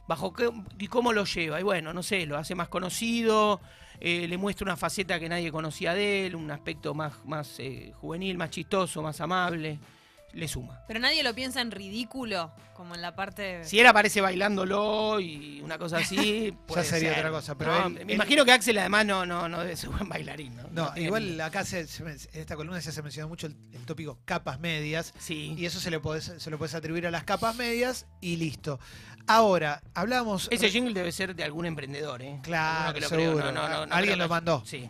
¿Bajo 0.09 0.33
qué, 0.33 0.51
¿Y 0.79 0.87
cómo 0.89 1.13
lo 1.13 1.25
lleva? 1.25 1.61
Y 1.61 1.63
bueno, 1.65 1.93
no 1.93 2.03
sé, 2.03 2.27
lo 2.27 2.37
hace 2.39 2.55
más 2.55 2.69
conocido, 2.69 3.61
eh, 4.01 4.27
le 4.29 4.39
muestra 4.39 4.65
una 4.65 4.77
faceta 4.77 5.19
que 5.19 5.29
nadie 5.29 5.51
conocía 5.51 5.95
de 5.95 6.27
él, 6.27 6.37
un 6.37 6.51
aspecto 6.51 6.95
más, 6.95 7.13
más 7.25 7.57
eh, 7.59 7.93
juvenil, 8.01 8.37
más 8.39 8.51
chistoso, 8.51 9.03
más 9.03 9.21
amable. 9.21 9.79
Le 10.33 10.49
suma. 10.49 10.83
Pero 10.87 11.01
nadie 11.01 11.23
lo 11.23 11.35
piensa 11.35 11.63
en 11.63 11.71
ridículo, 11.71 12.53
como 12.75 12.95
en 12.95 13.01
la 13.01 13.17
parte. 13.17 13.65
Si 13.65 13.81
él 13.81 13.87
aparece 13.87 14.21
bailándolo 14.21 15.19
y 15.19 15.63
una 15.63 15.79
cosa 15.79 15.99
así, 15.99 16.53
puede 16.67 16.85
sería 16.85 17.11
ser, 17.15 17.19
otra 17.21 17.31
cosa, 17.31 17.57
pero 17.57 17.73
¿no? 17.73 17.87
él- 17.87 17.93
me 17.95 18.03
él- 18.03 18.11
imagino 18.11 18.45
que 18.45 18.53
Axel 18.53 18.77
además 18.77 19.07
no, 19.07 19.25
no, 19.25 19.49
no 19.49 19.61
debe 19.61 19.77
ser 19.77 19.89
buen 19.89 20.07
bailarín. 20.11 20.55
No, 20.73 20.93
igual 20.97 21.37
ni- 21.39 21.41
acá 21.41 21.65
se, 21.65 21.81
en 21.81 22.19
esta 22.35 22.55
columna 22.55 22.79
ya 22.81 22.93
se 22.93 23.01
mencionó 23.03 23.29
mucho 23.29 23.47
el, 23.47 23.57
el 23.73 23.87
tópico 23.87 24.19
capas 24.27 24.61
medias. 24.61 25.15
Sí. 25.19 25.55
Y 25.57 25.65
eso 25.65 25.81
se, 25.81 25.91
le 25.91 26.03
podés- 26.03 26.39
se 26.39 26.51
lo 26.51 26.59
puedes 26.59 26.75
atribuir 26.75 27.07
a 27.07 27.11
las 27.11 27.25
capas 27.25 27.57
medias 27.57 28.07
y 28.21 28.37
listo. 28.37 28.79
Ahora, 29.27 29.83
hablamos. 29.95 30.49
Ese 30.51 30.71
jingle 30.71 30.95
debe 30.95 31.11
ser 31.13 31.35
de 31.35 31.43
algún 31.45 31.67
emprendedor, 31.67 32.23
¿eh? 32.23 32.39
Claro, 32.43 32.95
que 32.95 33.01
lo 33.01 33.09
seguro. 33.09 33.53
No, 33.53 33.69
no, 33.69 33.87
no, 33.87 33.95
Alguien 33.95 34.19
lo 34.19 34.29
mandó. 34.29 34.63
Sí. 34.65 34.89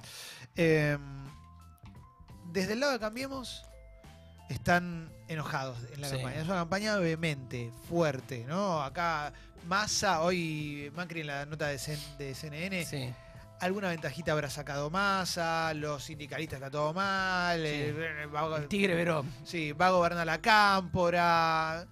Eh, 0.56 0.96
desde 2.52 2.74
el 2.74 2.80
lado 2.80 2.92
de 2.92 2.98
Cambiemos 2.98 3.64
están 4.48 5.10
enojados 5.28 5.78
en 5.94 6.00
la 6.02 6.08
Sí. 6.08 6.14
campaña. 6.16 6.36
Es 6.40 6.44
una 6.46 6.54
campaña 6.56 6.96
vehemente, 6.96 7.70
fuerte, 7.88 8.44
¿no? 8.46 8.82
Acá 8.82 9.32
Massa, 9.66 10.22
hoy 10.22 10.92
Macri 10.94 11.20
en 11.22 11.26
la 11.26 11.46
nota 11.46 11.66
de, 11.68 11.78
CN 11.78 11.98
de 12.18 12.34
CNN, 12.34 12.84
sí. 12.84 13.12
alguna 13.60 13.88
ventajita 13.88 14.30
habrá 14.32 14.48
sacado 14.48 14.88
Massa, 14.90 15.74
los 15.74 16.04
sindicalistas 16.04 16.60
que 16.60 16.70
todo 16.70 16.92
mal, 16.94 17.58
Sí. 17.58 17.66
eh, 17.66 18.26
va, 18.32 18.56
El 18.58 18.68
Tigre 18.68 18.94
Verón. 18.94 19.28
sí, 19.44 19.72
va 19.72 19.88
a 19.88 19.90
gobernar 19.90 20.26
la 20.26 20.38
cámpora. 20.40 21.86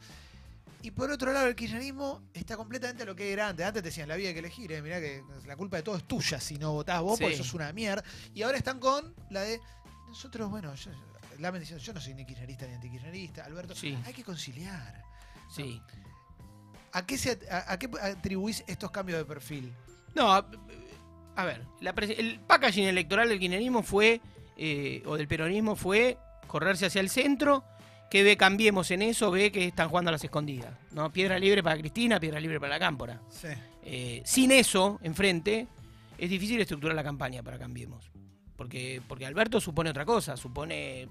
Y 0.84 0.90
por 0.90 1.10
otro 1.10 1.32
lado, 1.32 1.46
el 1.46 1.56
kirchnerismo 1.56 2.20
está 2.34 2.58
completamente 2.58 3.04
a 3.04 3.06
lo 3.06 3.16
que 3.16 3.32
era 3.32 3.48
antes. 3.48 3.64
Antes 3.64 3.82
te 3.82 3.88
decían, 3.88 4.06
la 4.06 4.16
vida 4.16 4.28
hay 4.28 4.34
que 4.34 4.40
elegir, 4.40 4.70
eh, 4.70 4.82
mirá 4.82 5.00
que 5.00 5.22
la 5.46 5.56
culpa 5.56 5.78
de 5.78 5.82
todo 5.82 5.96
es 5.96 6.04
tuya 6.04 6.38
si 6.38 6.58
no 6.58 6.72
votás 6.74 7.00
vos, 7.00 7.18
porque 7.18 7.34
Sí. 7.36 7.42
sos 7.42 7.54
una 7.54 7.72
mierda. 7.72 8.04
Y 8.34 8.42
ahora 8.42 8.58
están 8.58 8.78
con 8.78 9.14
la 9.30 9.40
de, 9.40 9.62
nosotros, 10.08 10.50
bueno, 10.50 10.74
yo, 10.74 10.90
la 11.38 11.50
diciendo, 11.52 11.82
yo 11.82 11.94
no 11.94 12.02
soy 12.02 12.12
ni 12.12 12.26
kirchnerista 12.26 12.66
ni 12.66 12.74
antikirchnerista, 12.74 13.46
Alberto, 13.46 13.74
Sí. 13.74 13.96
hay 14.04 14.12
que 14.12 14.22
conciliar. 14.22 15.02
Sí. 15.50 15.80
¿A 16.92 17.06
qué, 17.06 17.16
se, 17.16 17.38
a, 17.50 17.72
a 17.72 17.78
qué 17.78 17.88
atribuís 18.02 18.62
estos 18.66 18.90
cambios 18.90 19.18
de 19.18 19.24
perfil? 19.24 19.72
No, 20.14 20.34
a, 20.34 20.46
a 21.34 21.44
ver, 21.46 21.66
la 21.80 21.92
el 21.92 22.40
packaging 22.40 22.84
electoral 22.84 23.30
del 23.30 23.38
kirchnerismo 23.38 23.82
fue 23.82 24.20
eh, 24.58 25.02
o 25.06 25.16
del 25.16 25.28
peronismo 25.28 25.76
fue 25.76 26.18
correrse 26.46 26.84
hacia 26.84 27.00
el 27.00 27.08
centro, 27.08 27.64
que 28.10 28.22
ve 28.22 28.36
cambiemos 28.36 28.90
en 28.90 29.02
eso, 29.02 29.30
ve 29.30 29.50
que 29.50 29.66
están 29.66 29.88
jugando 29.88 30.10
a 30.10 30.12
las 30.12 30.22
escondidas. 30.24 30.72
¿no? 30.92 31.12
Piedra 31.12 31.38
libre 31.38 31.62
para 31.62 31.76
Cristina, 31.78 32.20
piedra 32.20 32.38
libre 32.40 32.60
para 32.60 32.74
la 32.74 32.78
Cámpora. 32.78 33.20
Sí. 33.28 33.48
Eh, 33.82 34.22
sin 34.24 34.52
eso 34.52 34.98
enfrente, 35.02 35.66
es 36.16 36.30
difícil 36.30 36.60
estructurar 36.60 36.94
la 36.94 37.02
campaña 37.04 37.42
para 37.42 37.58
Cambiemos. 37.58 38.10
Porque, 38.56 39.02
porque 39.08 39.26
Alberto 39.26 39.60
supone 39.60 39.90
otra 39.90 40.04
cosa, 40.04 40.36
supone 40.36 41.08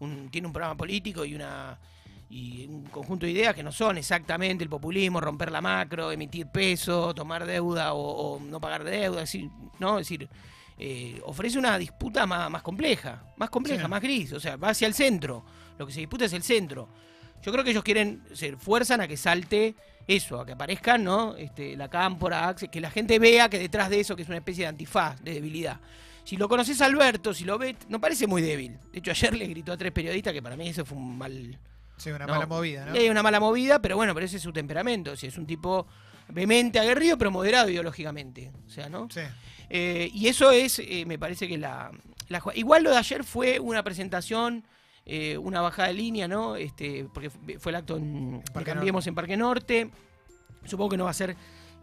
un, 0.00 0.28
tiene 0.30 0.46
un 0.48 0.52
programa 0.52 0.76
político 0.76 1.24
y 1.24 1.34
una 1.34 1.78
y 2.32 2.64
un 2.68 2.84
conjunto 2.84 3.26
de 3.26 3.32
ideas 3.32 3.54
que 3.56 3.62
no 3.64 3.72
son 3.72 3.98
exactamente 3.98 4.62
el 4.62 4.70
populismo, 4.70 5.20
romper 5.20 5.50
la 5.50 5.60
macro, 5.60 6.12
emitir 6.12 6.46
peso, 6.46 7.12
tomar 7.12 7.44
deuda 7.44 7.92
o, 7.92 8.00
o 8.36 8.40
no 8.40 8.60
pagar 8.60 8.84
deuda, 8.84 9.22
es 9.22 9.32
decir, 9.32 9.50
¿no? 9.80 9.98
Es 9.98 10.06
decir, 10.08 10.28
eh, 10.78 11.20
ofrece 11.24 11.58
una 11.58 11.76
disputa 11.76 12.26
más, 12.26 12.48
más 12.48 12.62
compleja, 12.62 13.24
más 13.36 13.50
compleja, 13.50 13.82
Sí. 13.82 13.88
más 13.90 14.00
gris, 14.00 14.32
o 14.32 14.38
sea, 14.38 14.54
va 14.56 14.68
hacia 14.70 14.86
el 14.86 14.94
centro. 14.94 15.44
Lo 15.80 15.86
que 15.86 15.94
se 15.94 16.00
disputa 16.00 16.26
es 16.26 16.32
el 16.34 16.42
centro. 16.42 16.90
Yo 17.42 17.50
creo 17.50 17.64
que 17.64 17.70
ellos 17.70 17.82
quieren, 17.82 18.22
se 18.34 18.54
fuerzan 18.58 19.00
a 19.00 19.08
que 19.08 19.16
salte 19.16 19.74
eso, 20.06 20.38
a 20.38 20.44
que 20.44 20.52
aparezcan, 20.52 21.02
¿no? 21.02 21.34
Este, 21.36 21.74
la 21.74 21.88
cámpora, 21.88 22.54
que 22.54 22.80
la 22.82 22.90
gente 22.90 23.18
vea 23.18 23.48
que 23.48 23.58
detrás 23.58 23.88
de 23.88 23.98
eso, 24.00 24.14
que 24.14 24.20
es 24.22 24.28
una 24.28 24.36
especie 24.36 24.64
de 24.64 24.68
antifaz, 24.68 25.18
de 25.22 25.32
debilidad. 25.32 25.80
Si 26.22 26.36
lo 26.36 26.50
conoces 26.50 26.82
a 26.82 26.84
Alberto, 26.84 27.32
si 27.32 27.44
lo 27.44 27.56
ves, 27.56 27.76
no 27.88 27.98
parece 27.98 28.26
muy 28.26 28.42
débil. 28.42 28.76
De 28.92 28.98
hecho, 28.98 29.10
ayer 29.10 29.34
le 29.34 29.46
gritó 29.46 29.72
a 29.72 29.78
tres 29.78 29.90
periodistas 29.90 30.34
que 30.34 30.42
para 30.42 30.54
mí 30.54 30.68
eso 30.68 30.84
fue 30.84 30.98
un 30.98 31.16
mal, 31.16 31.58
Sí, 31.96 32.10
una 32.10 32.26
No. 32.26 32.34
mala 32.34 32.46
movida, 32.46 32.84
¿no? 32.84 32.94
es 32.94 33.10
una 33.10 33.22
mala 33.22 33.40
movida, 33.40 33.80
pero 33.80 33.96
bueno, 33.96 34.12
pero 34.12 34.26
ese 34.26 34.36
es 34.36 34.42
su 34.42 34.52
temperamento. 34.52 35.16
Si 35.16 35.26
es 35.28 35.38
un 35.38 35.46
tipo 35.46 35.86
vehemente, 36.28 36.78
aguerrido, 36.78 37.16
pero 37.16 37.30
moderado 37.30 37.70
ideológicamente. 37.70 38.52
O 38.66 38.70
sea, 38.70 38.90
¿no? 38.90 39.08
Sí. 39.10 39.20
Eh, 39.70 40.10
y 40.12 40.28
eso 40.28 40.50
es, 40.50 40.78
eh, 40.78 41.04
me 41.06 41.18
parece 41.18 41.48
que 41.48 41.56
la, 41.56 41.90
Igual 42.54 42.84
lo 42.84 42.90
de 42.90 42.96
ayer 42.98 43.24
fue 43.24 43.58
una 43.58 43.82
presentación, 43.82 44.62
eh, 45.12 45.36
una 45.38 45.60
bajada 45.60 45.88
de 45.88 45.94
línea, 45.94 46.28
¿no? 46.28 46.54
Este, 46.54 47.06
porque 47.12 47.30
fue 47.30 47.72
el 47.72 47.76
acto 47.76 47.96
en, 47.96 48.42
Cambiemos 48.64 49.04
en 49.08 49.14
Parque 49.16 49.36
Norte. 49.36 49.90
Supongo 50.64 50.90
que 50.90 50.96
no 50.96 51.04
va 51.04 51.10
a 51.10 51.14
ser 51.14 51.34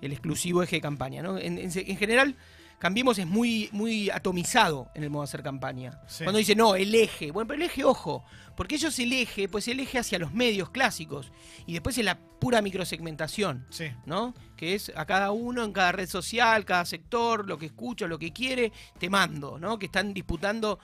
el 0.01 0.11
exclusivo 0.13 0.63
eje 0.63 0.77
de 0.77 0.81
campaña, 0.81 1.21
¿no? 1.21 1.37
En, 1.37 1.57
en- 1.57 1.71
en 1.75 1.97
general, 1.97 2.35
Cambiemos 2.79 3.17
es 3.17 3.25
muy, 3.25 3.69
muy 3.71 4.11
atomizado 4.11 4.91
en 4.93 5.03
el 5.03 5.09
modo 5.09 5.23
de 5.23 5.29
hacer 5.29 5.41
campaña. 5.41 5.99
Sí. 6.07 6.23
Cuando 6.23 6.37
dice, 6.37 6.55
no, 6.55 6.75
el 6.75 6.93
eje. 6.93 7.31
Bueno, 7.31 7.47
pero 7.47 7.57
el 7.59 7.63
eje, 7.67 7.83
ojo, 7.83 8.23
porque 8.55 8.75
ellos 8.75 8.97
el 8.99 9.11
eje, 9.13 9.49
pues 9.49 9.67
el 9.67 9.79
eje 9.79 9.97
hacia 9.97 10.19
los 10.19 10.31
medios 10.31 10.69
clásicos. 10.69 11.31
Y 11.65 11.73
después 11.73 11.97
es 11.97 12.05
la 12.05 12.19
pura 12.19 12.61
microsegmentación. 12.61 13.65
Sí. 13.71 13.85
¿no? 14.05 14.35
Que 14.55 14.75
es 14.75 14.91
a 14.95 15.05
cada 15.05 15.31
uno 15.31 15.63
en 15.63 15.73
cada 15.73 15.91
red 15.91 16.07
social, 16.07 16.65
cada 16.65 16.85
sector, 16.85 17.47
lo 17.47 17.57
que 17.57 17.65
escucha, 17.65 18.05
lo 18.07 18.19
que 18.19 18.31
quiere, 18.31 18.71
te 18.99 19.09
mando, 19.09 19.57
¿no? 19.59 19.79
Que 19.79 19.87
están 19.87 20.13
disputando 20.13 20.77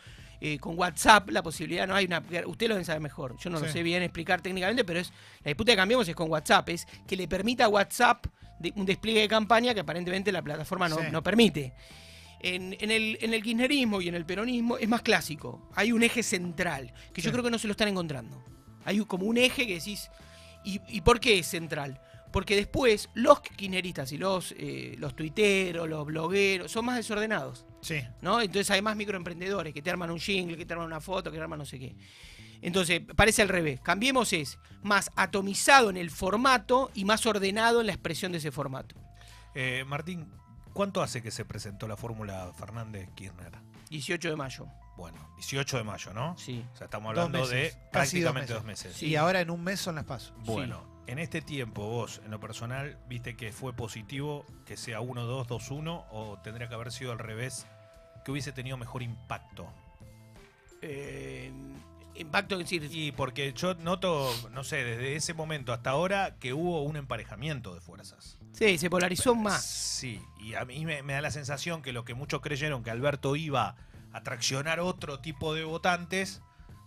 eh, 0.45 0.59
con 0.59 0.77
WhatsApp 0.77 1.29
la 1.29 1.41
posibilidad, 1.41 1.88
no 1.88 1.95
hay 1.95 2.03
una. 2.05 2.21
Usted 2.45 2.67
lo 2.67 2.73
debe 2.75 2.83
saber 2.83 3.01
mejor. 3.01 3.38
Yo 3.39 3.50
no 3.50 3.59
lo 3.62 3.67
sé 3.69 3.81
bien 3.81 4.03
explicar 4.03 4.41
técnicamente, 4.41 4.83
pero 4.83 5.00
es 5.00 5.09
la 5.43 5.50
disputa 5.50 5.71
que 5.71 5.77
cambiamos 5.77 6.05
es 6.09 6.15
con 6.15 6.29
WhatsApp, 6.29 6.67
es 6.69 6.85
que 7.07 7.15
le 7.15 7.29
permita 7.29 7.63
a 7.65 7.69
WhatsApp 7.69 8.25
de- 8.59 8.73
un 8.75 8.85
despliegue 8.85 9.21
de 9.21 9.27
campaña 9.29 9.73
que 9.73 9.79
aparentemente 9.79 10.33
la 10.33 10.41
plataforma 10.41 10.89
no, 10.89 10.97
Sí. 10.97 11.03
no 11.13 11.23
permite. 11.23 11.73
En, 12.41 12.75
en 12.81 12.91
el, 12.91 13.17
en 13.21 13.33
el 13.33 13.41
kirchnerismo 13.41 14.01
y 14.01 14.09
en 14.09 14.15
el 14.15 14.25
peronismo 14.25 14.77
es 14.77 14.89
más 14.89 15.01
clásico. 15.01 15.69
Hay 15.75 15.93
un 15.93 16.03
eje 16.03 16.21
central, 16.23 16.93
que 17.13 17.21
yo 17.21 17.31
creo 17.31 17.41
que 17.41 17.50
no 17.50 17.57
se 17.57 17.67
lo 17.67 17.71
están 17.71 17.88
encontrando. 17.88 18.43
Hay 18.83 19.00
como 19.05 19.25
un 19.27 19.38
eje 19.38 19.65
que 19.65 19.75
decís, 19.75 20.09
¿y, 20.65 20.81
y 20.89 21.00
por 21.00 21.21
qué 21.21 21.39
es 21.39 21.47
central? 21.47 22.01
Porque 22.33 22.55
después 22.55 23.09
los 23.13 23.41
kirchneristas 23.41 24.11
y 24.11 24.17
los, 24.17 24.55
eh, 24.57 24.95
los 24.97 25.15
tuiteros, 25.15 25.87
los 25.87 26.03
blogueros, 26.05 26.71
son 26.71 26.83
más 26.85 26.97
desordenados. 26.97 27.65
Sí. 27.81 28.01
¿no? 28.21 28.41
Entonces 28.41 28.69
hay 28.71 28.81
más 28.81 28.95
microemprendedores 28.97 29.71
que 29.71 29.81
te 29.83 29.91
arman 29.91 30.09
un 30.09 30.19
jingle, 30.19 30.57
que 30.57 30.65
te 30.65 30.73
arman 30.73 30.87
una 30.87 30.99
foto, 30.99 31.31
que 31.31 31.37
te 31.37 31.43
arman 31.43 31.59
no 31.59 31.65
sé 31.65 31.77
qué. 31.77 31.95
Entonces, 32.63 33.01
parece 33.15 33.41
al 33.43 33.49
revés. 33.49 33.81
Cambiemos 33.81 34.33
es 34.33 34.57
más 34.81 35.11
atomizado 35.15 35.89
en 35.91 35.97
el 35.97 36.09
formato 36.09 36.89
y 36.95 37.05
más 37.05 37.25
ordenado 37.25 37.81
en 37.81 37.87
la 37.87 37.93
expresión 37.93 38.31
de 38.31 38.39
ese 38.39 38.51
formato. 38.51 38.95
Eh, 39.53 39.83
Martín, 39.85 40.31
¿cuánto 40.73 41.03
hace 41.03 41.21
que 41.21 41.29
se 41.29 41.45
presentó 41.45 41.87
la 41.87 41.97
fórmula 41.97 42.51
Fernández-Kirchner? 42.57 43.51
18 43.89 44.29
de 44.29 44.35
mayo. 44.35 44.67
Bueno, 44.97 45.29
18 45.35 45.77
de 45.77 45.83
mayo, 45.83 46.13
¿no? 46.13 46.37
Sí. 46.37 46.65
O 46.73 46.77
sea, 46.77 46.85
estamos 46.85 47.09
hablando 47.09 47.45
de 47.47 47.73
casi 47.91 48.21
dos 48.21 48.31
prácticamente 48.33 48.39
meses. 48.41 48.55
dos 48.55 48.63
meses. 48.65 48.95
Sí. 48.95 49.07
Y 49.07 49.15
ahora 49.17 49.41
en 49.41 49.51
un 49.51 49.63
mes 49.63 49.79
son 49.79 49.95
las 49.95 50.05
pasos. 50.05 50.33
Bueno, 50.45 50.92
en 51.07 51.19
este 51.19 51.41
tiempo 51.41 51.83
vos, 51.83 52.22
en 52.24 52.31
lo 52.31 52.39
personal, 52.39 52.98
viste 53.07 53.36
que 53.36 53.51
fue 53.51 53.74
positivo 53.74 54.45
que 54.65 54.77
sea 54.77 55.01
1-2, 55.01 55.48
2-1 55.48 56.05
o 56.12 56.38
tendría 56.43 56.69
que 56.69 56.75
haber 56.75 56.91
sido 56.91 57.12
al 57.12 57.19
revés, 57.19 57.65
que 58.24 58.31
hubiese 58.31 58.51
tenido 58.51 58.77
mejor 58.77 59.03
impacto. 59.03 59.67
Eh, 60.81 61.51
impacto, 62.15 62.55
es 62.55 62.69
decir, 62.69 62.89
Y 62.91 63.12
porque 63.12 63.53
yo 63.53 63.74
noto, 63.75 64.31
no 64.51 64.63
sé, 64.63 64.83
desde 64.83 65.15
ese 65.15 65.33
momento 65.33 65.74
hasta 65.74 65.89
ahora 65.89 66.36
que 66.39 66.53
hubo 66.53 66.83
un 66.83 66.95
emparejamiento 66.95 67.74
de 67.74 67.81
fuerzas. 67.81 68.38
sí, 68.53 68.77
se 68.77 68.89
polarizó 68.89 69.36
más. 69.36 69.63
Sí, 69.63 70.22
y 70.39 70.53
a 70.55 70.65
mí 70.65 70.86
me, 70.86 71.03
me 71.03 71.13
da 71.13 71.22
la 71.22 71.31
sensación 71.31 71.81
que 71.81 71.93
lo 71.93 72.05
que 72.05 72.13
muchos 72.13 72.41
creyeron 72.41 72.83
que 72.83 72.91
Alberto 72.91 73.36
iba 73.36 73.75
a 74.13 74.24
traccionar 74.24 74.79
otro 74.79 75.19
tipo 75.19 75.53
de 75.53 75.63
votantes, 75.63 76.41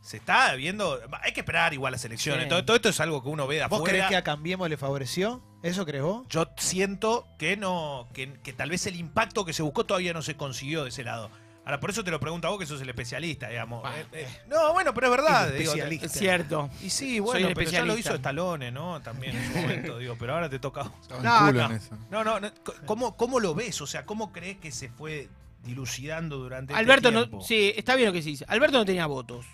se 0.07 0.19
está 0.19 0.55
viendo. 0.55 1.01
Hay 1.23 1.33
que 1.33 1.41
esperar 1.41 1.75
igual 1.75 1.91
las 1.91 2.05
elecciones. 2.05 2.45
Sí. 2.45 2.49
Todo, 2.49 2.65
todo 2.65 2.77
esto 2.77 2.89
es 2.91 3.01
algo 3.01 3.23
que 3.25 3.29
uno 3.29 3.47
ve 3.49 3.57
de 3.57 3.67
¿Vos 3.67 3.83
creés 3.83 4.05
afuera. 4.05 4.09
que 4.09 4.17
a 4.17 4.23
Cambiemos 4.23 4.69
le 4.71 4.77
favoreció? 4.77 5.43
¿Eso 5.65 5.85
crees 5.85 6.05
vos? 6.05 6.27
Yo 6.29 6.47
siento 6.57 7.27
que 7.39 7.57
no, 7.57 8.07
que, 8.15 8.35
que 8.45 8.53
tal 8.53 8.71
vez 8.71 8.87
el 8.87 8.95
impacto 8.95 9.45
que 9.45 9.53
se 9.53 9.63
buscó 9.65 9.85
todavía 9.85 10.13
no 10.13 10.23
se 10.23 10.37
consiguió 10.37 10.85
de 10.85 10.91
ese 10.91 11.03
lado. 11.03 11.29
Ahora, 11.65 11.81
por 11.81 11.91
eso 11.91 12.05
te 12.05 12.13
lo 12.13 12.21
pregunto 12.21 12.47
a 12.47 12.51
vos 12.53 12.61
que 12.61 12.67
sos 12.67 12.81
el 12.81 12.89
especialista, 12.89 13.49
digamos. 13.49 13.83
Bah, 13.83 13.93
Eh, 13.99 14.07
eh, 14.13 14.29
no, 14.49 14.73
bueno, 14.73 14.95
pero 14.95 15.09
es 15.09 15.11
verdad. 15.11 15.49
el 15.53 15.59
digo. 15.59 15.75
Es 15.75 16.13
cierto. 16.13 16.71
y 16.81 16.91
sí, 16.91 17.19
bueno, 17.19 17.49
el 17.49 17.55
pero 17.57 17.69
ya 17.69 17.85
lo 17.85 17.99
hizo 17.99 18.15
Stallone, 18.15 18.71
¿no? 18.71 19.03
También 19.03 19.35
en 19.37 19.53
su 19.53 19.59
momento, 19.63 19.99
digo, 19.99 20.15
pero 20.17 20.35
ahora 20.35 20.49
te 20.49 20.61
toca. 20.61 20.85
No, 20.85 21.39
culo 21.49 21.53
no. 21.53 21.67
en 21.67 21.73
eso. 21.73 21.99
No, 22.09 22.23
no, 22.23 22.39
no, 22.39 22.53
¿cómo, 22.87 23.17
¿cómo 23.17 23.41
lo 23.41 23.57
ves? 23.57 23.81
O 23.81 23.87
sea, 23.89 24.07
¿cómo 24.07 24.31
crees 24.33 24.59
que 24.59 24.71
se 24.71 24.89
fue 24.89 25.29
dilucidando 25.65 26.37
durante 26.39 26.73
este 26.73 26.81
Alberto 26.81 27.11
tiempo? 27.11 27.39
no. 27.39 27.43
Sí, 27.43 27.73
está 27.77 27.97
bien 27.97 28.07
lo 28.07 28.13
que 28.13 28.23
se 28.23 28.29
dice. 28.29 28.45
Alberto 28.47 28.79
no 28.79 28.85
tenía 28.85 29.07
votos. 29.07 29.45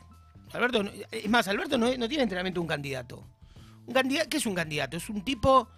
Alberto, 0.55 0.85
es 1.11 1.29
más, 1.29 1.49
Alberto 1.49 1.79
no, 1.79 1.87
no 1.97 2.09
tiene 2.09 2.23
entrenamiento 2.25 2.61
un 2.61 2.67
candidato. 2.67 3.25
Un 3.87 3.95
candidato, 3.95 4.29
¿qué 4.29 4.37
es 4.37 4.47
un 4.47 4.55
candidato? 4.55 4.97
Es 4.97 5.09
un 5.09 5.23
tipo, 5.23 5.69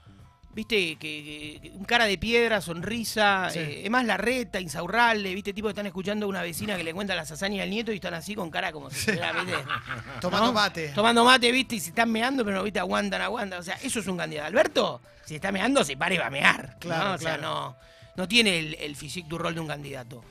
viste, 0.52 0.96
que, 0.96 1.58
que- 1.62 1.70
un 1.74 1.84
cara 1.84 2.04
de 2.06 2.18
piedra, 2.18 2.60
sonrisa, 2.60 3.48
Sí. 3.50 3.58
eh, 3.60 3.82
es 3.84 3.90
más 3.90 4.04
la 4.04 4.16
reta, 4.16 4.60
insaurrable, 4.60 5.34
viste, 5.34 5.52
tipo 5.52 5.68
que 5.68 5.72
están 5.72 5.86
escuchando 5.86 6.26
a 6.26 6.28
una 6.28 6.42
vecina 6.42 6.76
que 6.76 6.84
le 6.84 6.92
cuenta 6.92 7.14
las 7.14 7.30
hazañas 7.30 7.62
al 7.62 7.70
nieto 7.70 7.92
y 7.92 7.96
están 7.96 8.14
así 8.14 8.34
con 8.34 8.50
cara 8.50 8.72
como 8.72 8.90
si 8.90 8.98
estuviera, 8.98 9.32
viste, 9.32 9.52
Tomando 10.20 10.46
¿no? 10.48 10.52
mate. 10.52 10.88
Tomando 10.90 11.24
mate, 11.24 11.50
viste, 11.50 11.76
y 11.76 11.80
se 11.80 11.88
están 11.90 12.10
meando, 12.12 12.44
pero 12.44 12.58
no, 12.58 12.62
viste, 12.62 12.78
aguantan, 12.78 13.22
aguantan. 13.22 13.60
O 13.60 13.62
sea, 13.62 13.74
eso 13.82 14.00
es 14.00 14.06
un 14.06 14.16
candidato. 14.18 14.46
Alberto, 14.48 15.00
si 15.24 15.34
está 15.36 15.50
meando, 15.50 15.82
se 15.84 15.96
para 15.96 16.14
y 16.14 16.18
va 16.18 16.26
a 16.26 16.30
mear. 16.30 16.76
Claro, 16.78 17.08
¿no? 17.10 17.14
O 17.14 17.18
sea, 17.18 17.36
no, 17.38 17.76
no 18.16 18.28
tiene 18.28 18.58
el, 18.58 18.74
el 18.74 18.96
physique 18.96 19.28
du 19.28 19.38
rol 19.38 19.54
de 19.54 19.60
un 19.60 19.66
candidato. 19.68 20.22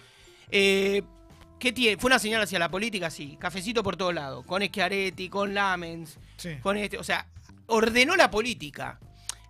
Eh, 0.52 1.02
¿Qué 1.64 1.72
tiene? 1.72 1.96
¿Fue 1.96 2.10
una 2.10 2.20
señal 2.20 2.42
hacia 2.42 2.60
la 2.60 2.68
política? 2.68 3.10
Sí. 3.10 3.38
Cafecito 3.40 3.84
por 3.84 3.96
todos 3.96 4.14
lados. 4.14 4.46
Con 4.46 4.62
Schiaretti, 4.62 5.30
con 5.30 5.54
Lamens, 5.54 6.20
Sí. 6.36 6.58
con 6.62 6.76
este. 6.76 6.98
O 6.98 7.06
sea, 7.06 7.26
ordenó 7.68 8.18
la 8.18 8.30
política. 8.30 9.00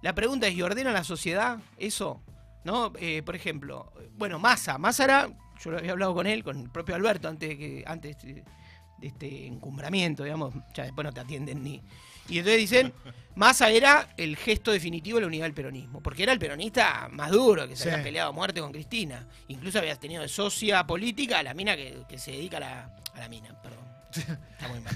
La 0.03 0.13
pregunta 0.13 0.46
es: 0.46 0.53
¿y 0.53 0.62
ordena 0.62 0.91
la 0.91 1.03
sociedad 1.03 1.58
eso? 1.79 2.22
¿No? 2.65 2.93
Eh, 3.00 3.24
por 3.24 3.36
ejemplo, 3.36 3.91
bueno, 4.15 4.38
Massa. 4.38 4.77
Massa 4.77 5.05
era. 5.05 5.29
Yo 5.60 5.72
lo 5.72 5.79
había 5.79 5.93
hablado 5.93 6.13
con 6.13 6.27
él, 6.27 6.43
con 6.43 6.60
el 6.60 6.70
propio 6.70 6.93
Alberto, 6.93 7.27
antes 7.27 7.50
de 7.50 7.58
que. 7.58 7.84
Antes 7.88 8.22
de, 8.22 8.43
de 9.00 9.08
este 9.08 9.48
encumbramiento, 9.48 10.24
digamos. 10.24 10.53
Ya 10.75 10.84
después 10.84 11.03
no 11.03 11.12
te 11.13 11.20
atienden 11.22 11.63
ni. 11.63 11.82
Y 12.29 12.39
entonces 12.39 12.59
dicen, 12.61 12.93
Massa 13.35 13.69
era 13.69 14.13
el 14.17 14.37
gesto 14.37 14.71
definitivo 14.71 15.17
de 15.17 15.21
la 15.21 15.27
unidad 15.27 15.45
del 15.45 15.53
peronismo, 15.53 16.01
porque 16.01 16.23
era 16.23 16.31
el 16.33 16.39
peronista 16.39 17.09
más 17.11 17.31
duro, 17.31 17.67
que 17.67 17.75
se 17.75 17.83
Sí. 17.83 17.89
había 17.89 18.03
peleado 18.03 18.29
a 18.29 18.31
muerte 18.33 18.61
con 18.61 18.71
Cristina. 18.71 19.27
Incluso 19.47 19.79
había 19.79 19.95
tenido 19.95 20.21
de 20.21 20.29
socia 20.29 20.85
política 20.85 21.39
a 21.39 21.43
la 21.43 21.53
mina 21.53 21.75
que, 21.75 22.03
que 22.07 22.17
se 22.17 22.31
dedica 22.31 22.57
a 22.57 22.59
la, 22.61 22.95
a 23.13 23.19
la 23.19 23.29
mina, 23.29 23.59
perdón. 23.61 23.83
Está 24.15 24.67
muy 24.67 24.79
mal. 24.79 24.93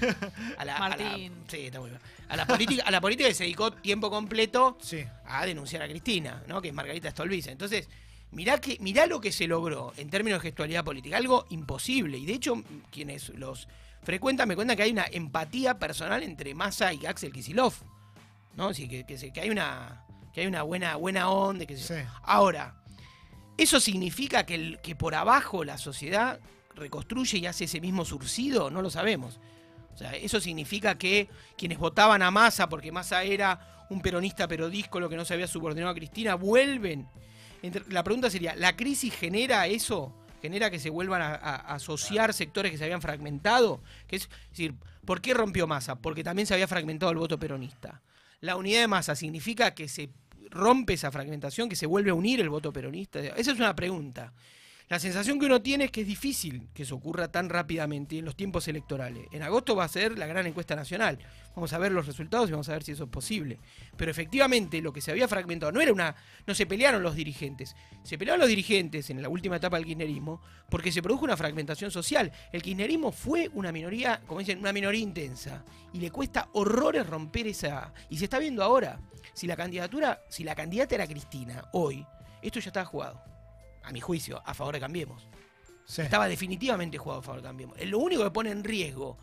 A 0.58 0.64
la, 0.64 0.76
a 0.76 0.88
la- 0.90 0.96
Martín. 0.96 1.32
sí, 1.48 1.66
está 1.66 1.80
muy 1.80 1.90
mal. 1.90 2.00
A 2.28 2.36
la, 2.36 2.46
política, 2.46 2.84
a 2.86 2.90
la 2.92 3.00
política 3.00 3.28
que 3.28 3.34
se 3.34 3.42
dedicó 3.44 3.72
tiempo 3.72 4.10
completo 4.10 4.78
Sí. 4.80 5.04
a 5.26 5.44
denunciar 5.44 5.82
a 5.82 5.88
Cristina, 5.88 6.42
¿no? 6.46 6.62
Que 6.62 6.68
es 6.68 6.74
Margarita 6.74 7.10
Stolbizer. 7.10 7.50
Entonces, 7.52 7.88
mirá, 8.30 8.60
que, 8.60 8.76
mirá 8.80 9.06
lo 9.06 9.20
que 9.20 9.32
se 9.32 9.48
logró 9.48 9.92
en 9.96 10.08
términos 10.08 10.40
de 10.40 10.48
gestualidad 10.50 10.84
política, 10.84 11.16
algo 11.16 11.46
imposible. 11.50 12.16
Y 12.16 12.26
de 12.26 12.34
hecho, 12.34 12.62
quienes 12.92 13.30
los 13.30 13.66
frecuentan 14.02 14.48
me 14.48 14.54
cuentan 14.56 14.76
que 14.76 14.82
hay 14.84 14.90
una 14.92 15.06
empatía 15.10 15.78
personal 15.78 16.22
entre 16.22 16.54
Massa 16.54 16.92
y 16.92 17.06
Axel 17.06 17.32
Kisilov. 17.32 17.74
¿No? 18.56 18.74
Sí, 18.74 18.88
que, 18.88 19.04
que, 19.04 19.16
se- 19.18 19.32
que 19.32 19.40
hay 19.40 19.50
una. 19.50 20.04
Que 20.32 20.42
hay 20.42 20.46
una 20.46 20.62
buena, 20.62 20.96
buena 20.96 21.30
onda. 21.30 21.64
Que 21.66 21.76
Sí. 21.76 21.94
Ahora, 22.22 22.74
¿eso 23.56 23.80
significa 23.80 24.44
que, 24.44 24.54
el, 24.54 24.80
que 24.80 24.94
por 24.96 25.14
abajo 25.14 25.64
la 25.64 25.78
sociedad 25.78 26.40
reconstruye 26.74 27.38
y 27.38 27.46
hace 27.46 27.64
ese 27.64 27.80
mismo 27.80 28.04
surcido? 28.04 28.70
No 28.70 28.82
lo 28.82 28.90
sabemos. 28.90 29.38
O 29.94 29.96
sea, 29.98 30.12
eso 30.14 30.40
significa 30.40 30.96
que 30.96 31.28
quienes 31.56 31.78
votaban 31.78 32.22
a 32.22 32.30
Massa 32.30 32.68
porque 32.68 32.92
Massa 32.92 33.22
era 33.24 33.86
un 33.90 34.00
peronista 34.00 34.46
pero 34.46 34.68
díscolo 34.70 35.08
que 35.08 35.16
no 35.16 35.24
se 35.24 35.34
había 35.34 35.46
subordinado 35.48 35.90
a 35.90 35.94
Cristina, 35.94 36.34
vuelven. 36.36 37.08
Entre- 37.62 37.82
La 37.92 38.04
pregunta 38.04 38.30
sería, 38.30 38.54
¿la 38.54 38.76
crisis 38.76 39.12
genera 39.14 39.66
eso? 39.66 40.14
Genera 40.40 40.70
que 40.70 40.78
se 40.78 40.90
vuelvan 40.90 41.22
a, 41.22 41.34
asociar 41.34 42.32
sectores 42.32 42.72
que 42.72 42.78
se 42.78 42.84
habían 42.84 43.02
fragmentado. 43.02 43.80
Que 44.06 44.16
es, 44.16 44.22
es 44.22 44.50
decir, 44.50 44.74
¿por 45.04 45.20
qué 45.20 45.34
rompió 45.34 45.66
masa? 45.66 45.96
Porque 45.96 46.24
también 46.24 46.46
se 46.46 46.54
había 46.54 46.68
fragmentado 46.68 47.12
el 47.12 47.18
voto 47.18 47.38
peronista. 47.38 48.02
La 48.40 48.56
unidad 48.56 48.80
de 48.80 48.88
masa 48.88 49.16
significa 49.16 49.74
que 49.74 49.88
se 49.88 50.10
rompe 50.50 50.94
esa 50.94 51.10
fragmentación, 51.10 51.68
que 51.68 51.76
se 51.76 51.86
vuelve 51.86 52.10
a 52.10 52.14
unir 52.14 52.40
el 52.40 52.48
voto 52.48 52.72
peronista. 52.72 53.20
Esa 53.20 53.52
es 53.52 53.58
una 53.58 53.74
pregunta. 53.74 54.32
La 54.88 54.98
sensación 54.98 55.38
que 55.38 55.44
uno 55.44 55.60
tiene 55.60 55.84
es 55.84 55.90
que 55.90 56.00
es 56.00 56.06
difícil 56.06 56.66
que 56.72 56.84
eso 56.84 56.94
ocurra 56.94 57.30
tan 57.30 57.50
rápidamente 57.50 58.16
en 58.16 58.24
los 58.24 58.34
tiempos 58.34 58.68
electorales. 58.68 59.26
En 59.32 59.42
agosto 59.42 59.76
va 59.76 59.84
a 59.84 59.88
ser 59.88 60.18
la 60.18 60.26
gran 60.26 60.46
encuesta 60.46 60.74
nacional. 60.74 61.18
Vamos 61.54 61.74
a 61.74 61.78
ver 61.78 61.92
los 61.92 62.06
resultados 62.06 62.48
y 62.48 62.52
vamos 62.52 62.70
a 62.70 62.72
ver 62.72 62.84
si 62.84 62.92
eso 62.92 63.04
es 63.04 63.10
posible. 63.10 63.58
Pero 63.98 64.10
efectivamente 64.10 64.80
lo 64.80 64.90
que 64.90 65.02
se 65.02 65.10
había 65.10 65.28
fragmentado 65.28 65.72
no 65.72 65.82
era 65.82 65.92
una. 65.92 66.16
no 66.46 66.54
se 66.54 66.64
pelearon 66.64 67.02
los 67.02 67.14
dirigentes. 67.14 67.76
Se 68.02 68.16
pelearon 68.16 68.40
los 68.40 68.48
dirigentes 68.48 69.10
en 69.10 69.20
la 69.20 69.28
última 69.28 69.56
etapa 69.56 69.76
del 69.76 69.84
kirchnerismo 69.84 70.40
porque 70.70 70.90
se 70.90 71.02
produjo 71.02 71.26
una 71.26 71.36
fragmentación 71.36 71.90
social. 71.90 72.32
El 72.50 72.62
kirchnerismo 72.62 73.12
fue 73.12 73.50
una 73.52 73.70
minoría, 73.72 74.22
como 74.26 74.40
dicen, 74.40 74.58
una 74.58 74.72
minoría 74.72 75.02
intensa. 75.02 75.66
Y 75.92 76.00
le 76.00 76.10
cuesta 76.10 76.48
horrores 76.54 77.06
romper 77.06 77.46
esa. 77.46 77.92
Y 78.08 78.16
se 78.16 78.24
está 78.24 78.38
viendo 78.38 78.62
ahora. 78.62 78.98
Si 79.34 79.46
la 79.46 79.54
candidatura, 79.54 80.22
si 80.30 80.44
la 80.44 80.54
candidata 80.54 80.94
era 80.94 81.06
Cristina 81.06 81.68
hoy, 81.74 82.06
esto 82.40 82.58
ya 82.58 82.70
estaba 82.70 82.86
jugado. 82.86 83.37
A 83.88 83.92
mi 83.92 84.00
juicio, 84.00 84.42
a 84.44 84.52
favor 84.52 84.74
de 84.74 84.80
Cambiemos. 84.80 85.26
Sí. 85.86 86.02
Estaba 86.02 86.28
definitivamente 86.28 86.98
jugado 86.98 87.20
a 87.20 87.22
favor 87.22 87.40
de 87.40 87.48
Cambiemos. 87.48 87.78
Eh, 87.78 87.86
Lo 87.86 87.98
único 87.98 88.22
que 88.22 88.30
pone 88.30 88.50
en 88.50 88.62
riesgo 88.62 89.16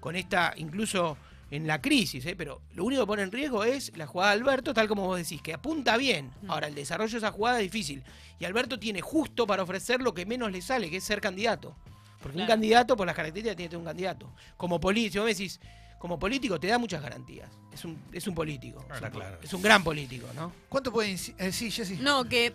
con 0.00 0.16
esta, 0.16 0.54
incluso 0.56 1.18
en 1.50 1.66
la 1.66 1.80
crisis, 1.80 2.24
¿eh? 2.26 2.34
pero 2.36 2.62
lo 2.74 2.84
único 2.84 3.02
que 3.02 3.06
pone 3.06 3.22
en 3.22 3.32
riesgo 3.32 3.64
es 3.64 3.94
la 3.96 4.06
jugada 4.06 4.32
de 4.34 4.40
Alberto, 4.40 4.72
tal 4.72 4.88
como 4.88 5.06
vos 5.06 5.18
decís, 5.18 5.42
que 5.42 5.52
apunta 5.54 5.96
bien. 5.96 6.30
Ahora, 6.46 6.68
el 6.68 6.74
desarrollo 6.74 7.12
de 7.12 7.18
esa 7.18 7.32
jugada 7.32 7.58
es 7.58 7.64
difícil. 7.64 8.02
Y 8.38 8.44
Alberto 8.44 8.78
tiene 8.78 9.00
justo 9.00 9.46
para 9.46 9.62
ofrecer 9.62 10.00
lo 10.00 10.14
que 10.14 10.24
menos 10.24 10.52
le 10.52 10.62
sale, 10.62 10.88
que 10.90 10.98
es 10.98 11.04
ser 11.04 11.20
candidato. 11.20 11.76
Porque 12.22 12.38
un 12.38 12.46
candidato, 12.46 12.96
por 12.96 13.06
las 13.06 13.14
características, 13.14 13.56
tiene 13.56 13.68
que 13.68 13.70
tener 13.70 13.80
un 13.80 13.86
candidato. 13.86 14.32
Como 14.56 14.80
político, 14.80 15.24
me 15.24 15.30
decís, 15.30 15.60
como 15.98 16.18
político 16.18 16.58
te 16.58 16.66
da 16.66 16.78
muchas 16.78 17.02
garantías. 17.02 17.50
Es 17.72 17.84
un, 17.84 18.00
es 18.12 18.26
un 18.26 18.34
político. 18.34 18.84
Es, 18.92 19.00
un, 19.00 19.10
claro. 19.10 19.38
es 19.42 19.52
un 19.52 19.62
gran 19.62 19.84
político, 19.84 20.26
¿no? 20.34 20.52
¿Cuánto 20.68 20.92
puede 20.92 21.12
eh, 21.12 21.52
sí, 21.52 21.70
Jessy. 21.70 21.96
No, 21.96 22.24
que 22.24 22.54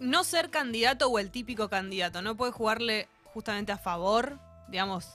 no 0.00 0.24
ser 0.24 0.50
candidato 0.50 1.08
o 1.08 1.18
el 1.18 1.30
típico 1.30 1.68
candidato, 1.68 2.22
no 2.22 2.36
puede 2.36 2.52
jugarle 2.52 3.08
justamente 3.24 3.72
a 3.72 3.78
favor, 3.78 4.38
digamos, 4.68 5.06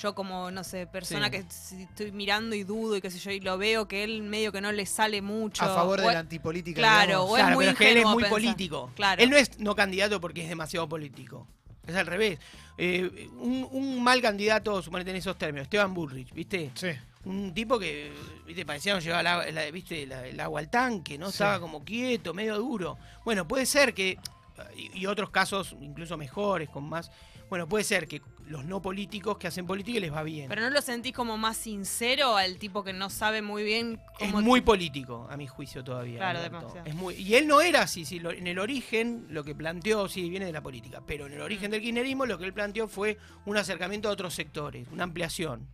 yo 0.00 0.14
como, 0.14 0.50
no 0.50 0.62
sé, 0.62 0.86
persona 0.86 1.26
Sí. 1.26 1.30
que 1.32 1.44
si 1.48 1.82
estoy 1.84 2.12
mirando 2.12 2.54
y 2.54 2.64
dudo 2.64 2.96
y 2.96 3.00
qué 3.00 3.10
sé 3.10 3.18
yo, 3.18 3.30
y 3.30 3.40
lo 3.40 3.56
veo 3.56 3.88
que 3.88 4.04
él 4.04 4.22
medio 4.22 4.52
que 4.52 4.60
no 4.60 4.70
le 4.70 4.84
sale 4.84 5.22
mucho. 5.22 5.64
a 5.64 5.74
favor 5.74 5.98
de 6.00 6.04
o 6.04 6.08
la 6.08 6.12
es- 6.14 6.18
antipolítica. 6.20 6.78
Claro, 6.80 7.06
digamos. 7.06 7.30
o 7.30 7.36
es 7.36 7.42
Claro, 7.42 7.54
muy 7.56 7.64
pero 7.66 7.78
que 7.78 7.92
él 7.92 7.96
es 7.98 8.04
muy 8.04 8.14
pensar. 8.22 8.30
político. 8.30 8.90
Claro. 8.94 9.22
Él 9.22 9.30
no 9.30 9.36
es 9.36 9.58
no 9.58 9.74
candidato 9.74 10.20
porque 10.20 10.42
es 10.42 10.48
demasiado 10.50 10.86
político. 10.88 11.46
Es 11.86 11.94
al 11.94 12.06
revés. 12.06 12.38
Eh, 12.76 13.30
un, 13.38 13.66
un 13.70 14.02
mal 14.02 14.20
candidato, 14.20 14.82
suponete 14.82 15.12
en 15.12 15.16
esos 15.16 15.38
términos, 15.38 15.62
Esteban 15.64 15.94
Bullrich, 15.94 16.30
¿viste? 16.34 16.72
Sí. 16.74 16.88
Un 17.26 17.52
tipo 17.52 17.78
que, 17.78 18.12
viste, 18.46 18.64
parecía 18.64 18.94
no 18.94 19.00
llevaba 19.00 19.20
el 19.20 19.26
agua, 19.26 19.46
la- 19.50 19.70
viste, 19.72 20.06
la- 20.06 20.26
el 20.26 20.38
agua 20.38 20.60
al 20.60 20.70
tanque, 20.70 21.18
¿no? 21.18 21.26
Sí. 21.26 21.32
Estaba 21.32 21.58
como 21.60 21.84
quieto, 21.84 22.32
medio 22.32 22.56
duro. 22.56 22.98
Bueno, 23.24 23.46
puede 23.48 23.66
ser 23.66 23.92
que, 23.94 24.16
y, 24.76 25.00
y 25.00 25.06
otros 25.06 25.30
casos 25.30 25.74
incluso 25.80 26.16
mejores, 26.16 26.68
con 26.68 26.88
más... 26.88 27.10
Bueno, 27.48 27.68
puede 27.68 27.84
ser 27.84 28.08
que 28.08 28.22
los 28.48 28.64
no 28.64 28.80
políticos 28.82 29.38
que 29.38 29.46
hacen 29.48 29.66
política 29.66 29.98
les 30.00 30.12
va 30.12 30.22
bien. 30.24 30.48
Pero 30.48 30.62
no 30.62 30.70
lo 30.70 30.80
sentís 30.82 31.12
como 31.12 31.36
más 31.36 31.56
sincero 31.56 32.36
al 32.36 32.58
tipo 32.58 32.82
que 32.84 32.92
no 32.92 33.08
sabe 33.10 33.42
muy 33.42 33.62
bien 33.64 34.00
Es 34.20 34.30
cómo. 34.32 34.42
muy 34.42 34.60
político, 34.62 35.26
a 35.30 35.36
mi 35.36 35.46
juicio 35.48 35.82
todavía. 35.84 36.18
Claro, 36.18 36.40
demasiado. 36.42 36.86
Es 36.86 36.94
muy, 36.94 37.14
y 37.14 37.34
él 37.34 37.46
no 37.48 37.60
era 37.60 37.82
así, 37.82 38.04
sí, 38.04 38.18
lo- 38.20 38.30
en 38.32 38.46
el 38.48 38.58
origen 38.60 39.26
lo 39.30 39.42
que 39.44 39.54
planteó, 39.54 40.08
sí, 40.08 40.28
viene 40.28 40.46
de 40.46 40.52
la 40.52 40.60
política, 40.60 41.02
pero 41.06 41.26
en 41.26 41.32
el 41.34 41.38
Mm. 41.40 41.44
origen 41.44 41.70
del 41.72 41.80
kirchnerismo 41.80 42.26
lo 42.26 42.38
que 42.38 42.44
él 42.44 42.52
planteó 42.52 42.86
fue 42.88 43.16
un 43.46 43.56
acercamiento 43.56 44.08
a 44.08 44.12
otros 44.12 44.32
sectores, 44.34 44.86
una 44.92 45.04
ampliación. 45.04 45.66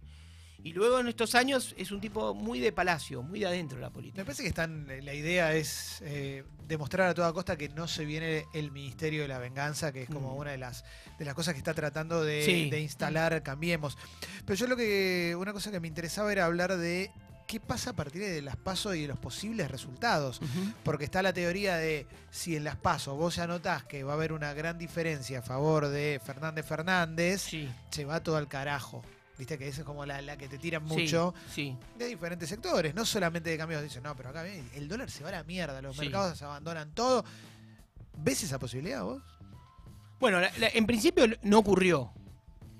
Y 0.65 0.73
luego 0.73 1.01
en 1.01 1.09
estos 1.09 1.35
años 1.35 1.75
es 1.77 1.91
un 1.91 2.01
tipo 2.01 2.35
muy 2.35 2.61
de 2.61 2.71
palacio, 2.73 3.23
muy 3.23 3.41
de 3.41 3.47
adentro 3.47 3.77
de 3.79 3.83
la 3.83 3.89
Me 3.91 3.95
política. 3.95 4.25
parece 4.25 4.43
que 4.43 4.49
están, 4.49 4.87
la 4.87 5.13
idea 5.15 5.55
es 5.55 5.99
eh, 6.03 6.45
demostrar 6.69 7.09
a 7.09 7.15
toda 7.15 7.33
costa 7.33 7.57
que 7.57 7.69
no 7.69 7.89
se 7.89 8.05
viene 8.05 8.45
el 8.55 8.71
Ministerio 8.71 9.23
de 9.23 9.29
la 9.29 9.39
Venganza, 9.39 9.93
que 9.93 10.03
es 10.03 10.09
como 10.09 10.35
Mm. 10.35 10.39
una 10.39 10.51
de 10.53 10.59
las, 10.59 10.85
de 11.19 11.25
las 11.25 11.35
cosas 11.35 11.55
que 11.55 11.59
está 11.59 11.75
tratando 11.75 12.23
de, 12.23 12.45
Sí. 12.45 12.71
de 12.71 12.81
instalar, 12.81 13.43
cambiemos. 13.43 13.99
Pero 14.47 14.55
yo 14.57 14.67
lo 14.69 14.77
que, 14.77 15.35
una 15.39 15.53
cosa 15.53 15.71
que 15.73 15.81
me 15.81 15.89
interesaba 15.89 16.31
era 16.31 16.45
hablar 16.47 16.77
de 16.77 17.11
qué 17.49 17.59
pasa 17.61 17.91
a 17.91 17.93
partir 17.95 18.23
de 18.23 18.41
las 18.41 18.57
pasos 18.57 18.95
y 18.95 19.03
de 19.03 19.09
los 19.09 19.19
posibles 19.19 19.69
resultados. 19.71 20.41
Porque 20.85 21.05
está 21.05 21.23
la 21.23 21.33
teoría 21.33 21.77
de 21.77 22.07
si 22.31 22.57
en 22.57 22.65
las 22.65 22.77
pasos 22.77 23.19
vos 23.19 23.35
ya 23.37 23.47
notás 23.47 23.83
que 23.85 24.05
va 24.05 24.13
a 24.13 24.15
haber 24.15 24.33
una 24.33 24.55
gran 24.55 24.79
diferencia 24.79 25.41
a 25.41 25.43
favor 25.43 25.89
de 25.89 26.21
Fernández 26.25 26.65
Fernández, 26.65 27.43
Sí, 27.43 27.69
se 27.91 28.05
va 28.05 28.23
todo 28.23 28.37
al 28.37 28.47
carajo. 28.49 29.03
Viste 29.39 29.59
que 29.59 29.67
esa 29.69 29.81
es 29.81 29.87
como 29.87 30.05
la, 30.07 30.21
la 30.23 30.37
que 30.37 30.47
te 30.49 30.59
tiran 30.59 30.85
mucho 30.85 31.35
Sí, 31.51 31.77
de 31.99 32.07
diferentes 32.07 32.49
sectores, 32.49 32.95
no 32.95 33.05
solamente 33.07 33.51
de 33.51 33.57
cambios. 33.59 33.83
Dicen, 33.83 34.03
no, 34.03 34.15
pero 34.15 34.29
acá 34.29 34.47
el 34.47 34.89
dólar 34.89 35.11
se 35.11 35.23
va 35.25 35.31
a 35.31 35.33
la 35.33 35.45
mierda, 35.45 35.81
los 35.83 35.97
Sí. 35.97 36.03
mercados 36.03 36.39
se 36.39 36.45
abandonan 36.45 36.93
todo. 36.95 37.25
¿Ves 38.19 38.43
esa 38.45 38.59
posibilidad 38.59 39.03
vos? 39.03 39.23
Bueno, 40.21 40.39
la- 40.41 40.53
la- 40.59 40.69
en 40.69 40.87
principio 40.87 41.25
no 41.43 41.59
ocurrió. 41.59 42.13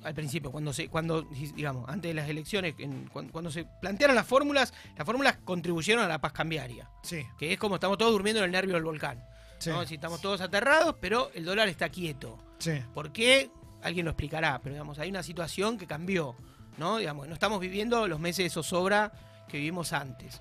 Al 0.05 0.15
principio, 0.15 0.51
cuando 0.51 0.73
se, 0.73 0.89
cuando, 0.89 1.23
digamos, 1.23 1.89
antes 1.89 2.11
de 2.11 2.15
las 2.15 2.29
elecciones, 2.29 2.75
en- 2.79 3.09
cuando, 3.13 3.33
cuando 3.33 3.51
se 3.51 3.65
plantearon 3.81 4.17
las 4.17 4.27
fórmulas, 4.27 4.75
las 4.97 5.07
fórmulas 5.07 5.39
contribuyeron 5.45 6.05
a 6.05 6.09
la 6.09 6.21
paz 6.21 6.33
cambiaria, 6.33 6.91
Sí, 7.05 7.25
que 7.39 7.53
es 7.53 7.59
como 7.59 7.77
estamos 7.77 7.99
todos 7.99 8.11
durmiendo 8.13 8.41
en 8.41 8.47
el 8.47 8.51
nervio 8.53 8.75
del 8.75 8.83
volcán. 8.85 9.25
sí, 9.59 9.71
¿no? 9.71 9.85
Si 9.87 9.95
estamos 9.95 10.21
todos 10.21 10.41
aterrados, 10.41 10.97
pero 11.01 11.31
el 11.35 11.45
dólar 11.45 11.69
está 11.69 11.89
quieto. 11.89 12.37
sí. 12.59 12.83
¿Por 12.95 13.13
qué? 13.13 13.51
Alguien 13.83 14.05
lo 14.05 14.13
explicará, 14.13 14.61
pero 14.63 14.75
digamos, 14.75 14.99
hay 14.99 15.11
una 15.11 15.23
situación 15.23 15.79
que 15.79 15.87
cambió, 15.87 16.37
¿no? 16.79 16.99
Digamos, 16.99 17.29
no 17.29 17.35
estamos 17.35 17.61
viviendo 17.61 18.07
los 18.09 18.21
meses 18.21 18.45
de 18.45 18.51
zozobra 18.51 19.13
que 19.49 19.59
vivimos 19.59 19.93
antes. 19.93 20.41